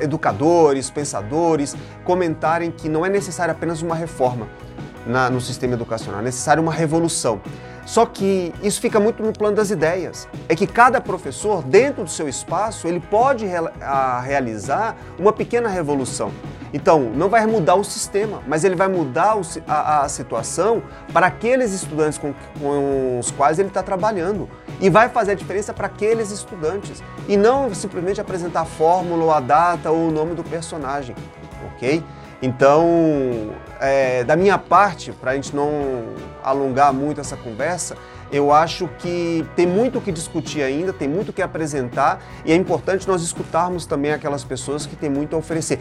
educadores, 0.00 0.90
pensadores 0.90 1.76
comentarem 2.04 2.70
que 2.70 2.88
não 2.88 3.04
é 3.04 3.08
necessária 3.08 3.52
apenas 3.52 3.82
uma 3.82 3.94
reforma 3.94 4.48
na, 5.06 5.30
no 5.30 5.40
sistema 5.40 5.74
educacional, 5.74 6.20
é 6.20 6.24
necessária 6.24 6.62
uma 6.62 6.72
revolução. 6.72 7.40
Só 7.90 8.06
que 8.06 8.54
isso 8.62 8.80
fica 8.80 9.00
muito 9.00 9.20
no 9.20 9.32
plano 9.32 9.56
das 9.56 9.72
ideias. 9.72 10.28
É 10.48 10.54
que 10.54 10.64
cada 10.64 11.00
professor, 11.00 11.60
dentro 11.60 12.04
do 12.04 12.08
seu 12.08 12.28
espaço, 12.28 12.86
ele 12.86 13.00
pode 13.00 13.44
realizar 14.24 14.96
uma 15.18 15.32
pequena 15.32 15.68
revolução. 15.68 16.30
Então, 16.72 17.00
não 17.00 17.28
vai 17.28 17.44
mudar 17.46 17.74
o 17.74 17.82
sistema, 17.82 18.44
mas 18.46 18.62
ele 18.62 18.76
vai 18.76 18.86
mudar 18.86 19.36
a, 19.66 20.08
situação 20.08 20.84
para 21.12 21.26
aqueles 21.26 21.72
estudantes 21.72 22.16
com, 22.16 22.32
com 22.60 23.18
os 23.18 23.32
quais 23.32 23.58
ele 23.58 23.66
está 23.66 23.82
trabalhando. 23.82 24.48
E 24.80 24.88
vai 24.88 25.08
fazer 25.08 25.32
a 25.32 25.34
diferença 25.34 25.74
para 25.74 25.88
aqueles 25.88 26.30
estudantes. 26.30 27.02
E 27.26 27.36
não 27.36 27.74
simplesmente 27.74 28.20
apresentar 28.20 28.60
a 28.60 28.66
fórmula, 28.66 29.38
a 29.38 29.40
data 29.40 29.90
ou 29.90 30.10
o 30.10 30.12
nome 30.12 30.36
do 30.36 30.44
personagem. 30.44 31.16
Ok? 31.74 32.04
Então, 32.40 33.50
é, 33.80 34.22
da 34.24 34.36
minha 34.36 34.58
parte, 34.58 35.12
para 35.12 35.32
a 35.32 35.34
gente 35.34 35.54
não 35.56 35.70
alongar 36.42 36.92
muito 36.92 37.20
essa 37.20 37.36
conversa, 37.36 37.96
eu 38.32 38.52
acho 38.52 38.88
que 38.98 39.44
tem 39.56 39.66
muito 39.66 39.98
o 39.98 40.00
que 40.00 40.12
discutir 40.12 40.62
ainda, 40.62 40.92
tem 40.92 41.08
muito 41.08 41.30
o 41.30 41.32
que 41.32 41.42
apresentar 41.42 42.22
e 42.44 42.52
é 42.52 42.54
importante 42.54 43.06
nós 43.08 43.22
escutarmos 43.22 43.86
também 43.86 44.12
aquelas 44.12 44.44
pessoas 44.44 44.86
que 44.86 44.94
têm 44.94 45.10
muito 45.10 45.34
a 45.34 45.38
oferecer. 45.38 45.80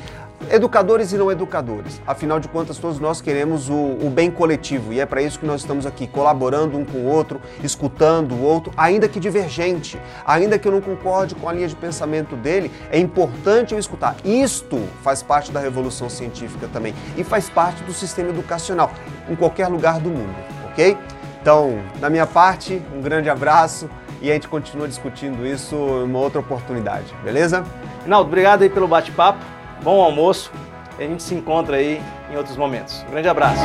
Educadores 0.50 1.12
e 1.12 1.18
não 1.18 1.32
educadores. 1.32 2.02
Afinal 2.08 2.40
de 2.40 2.48
contas, 2.48 2.78
todos 2.78 3.00
nós 3.00 3.22
queremos 3.22 3.70
o, 3.70 3.74
o 3.74 4.10
bem 4.10 4.32
coletivo 4.32 4.94
e 4.94 5.00
é 5.00 5.06
para 5.06 5.22
isso 5.22 5.38
que 5.38 5.46
nós 5.46 5.62
estamos 5.62 5.86
aqui, 5.86 6.08
colaborando 6.08 6.78
um 6.78 6.86
com 6.86 7.00
o 7.00 7.06
outro, 7.06 7.42
escutando 7.64 8.34
o 8.34 8.42
outro, 8.42 8.72
ainda 8.78 9.08
que 9.08 9.20
divergente, 9.20 10.00
ainda 10.26 10.58
que 10.58 10.68
eu 10.68 10.72
não 10.72 10.82
concorde 10.82 11.36
com 11.36 11.48
a 11.48 11.54
linha 11.54 11.68
de 11.68 11.76
pensamento 11.76 12.36
dele, 12.36 12.72
é 12.90 12.98
importante 12.98 13.74
eu 13.74 13.80
escutar. 13.80 14.16
Isto 14.24 14.82
faz 15.04 15.22
parte 15.22 15.52
da 15.52 15.60
revolução 15.60 16.10
científica 16.10 16.68
também 16.72 16.96
e 17.18 17.24
faz 17.24 17.50
parte 17.50 17.84
do 17.84 17.94
sistema 17.94 18.30
educacional 18.30 18.92
em 19.30 19.36
qualquer 19.36 19.68
lugar 19.68 20.00
do 20.00 20.10
mundo, 20.10 20.36
ok? 20.72 20.98
Então, 21.42 21.80
da 22.00 22.10
minha 22.10 22.28
parte, 22.28 22.82
um 22.94 23.02
grande 23.02 23.30
abraço 23.30 23.90
e 24.22 24.30
a 24.30 24.34
gente 24.34 24.48
continua 24.48 24.88
discutindo 24.88 25.46
isso 25.46 25.76
em 25.76 26.04
uma 26.04 26.20
outra 26.20 26.40
oportunidade, 26.40 27.14
beleza? 27.24 27.64
Rinaldo, 28.04 28.28
obrigado 28.28 28.64
aí 28.64 28.70
pelo 28.70 28.88
bate-papo, 28.88 29.40
bom 29.82 30.02
almoço 30.02 30.52
e 31.00 31.04
a 31.04 31.08
gente 31.08 31.24
se 31.24 31.34
encontra 31.34 31.78
aí 31.78 32.02
em 32.30 32.36
outros 32.36 32.58
momentos. 32.58 33.06
Um 33.08 33.12
grande 33.12 33.30
abraço. 33.30 33.62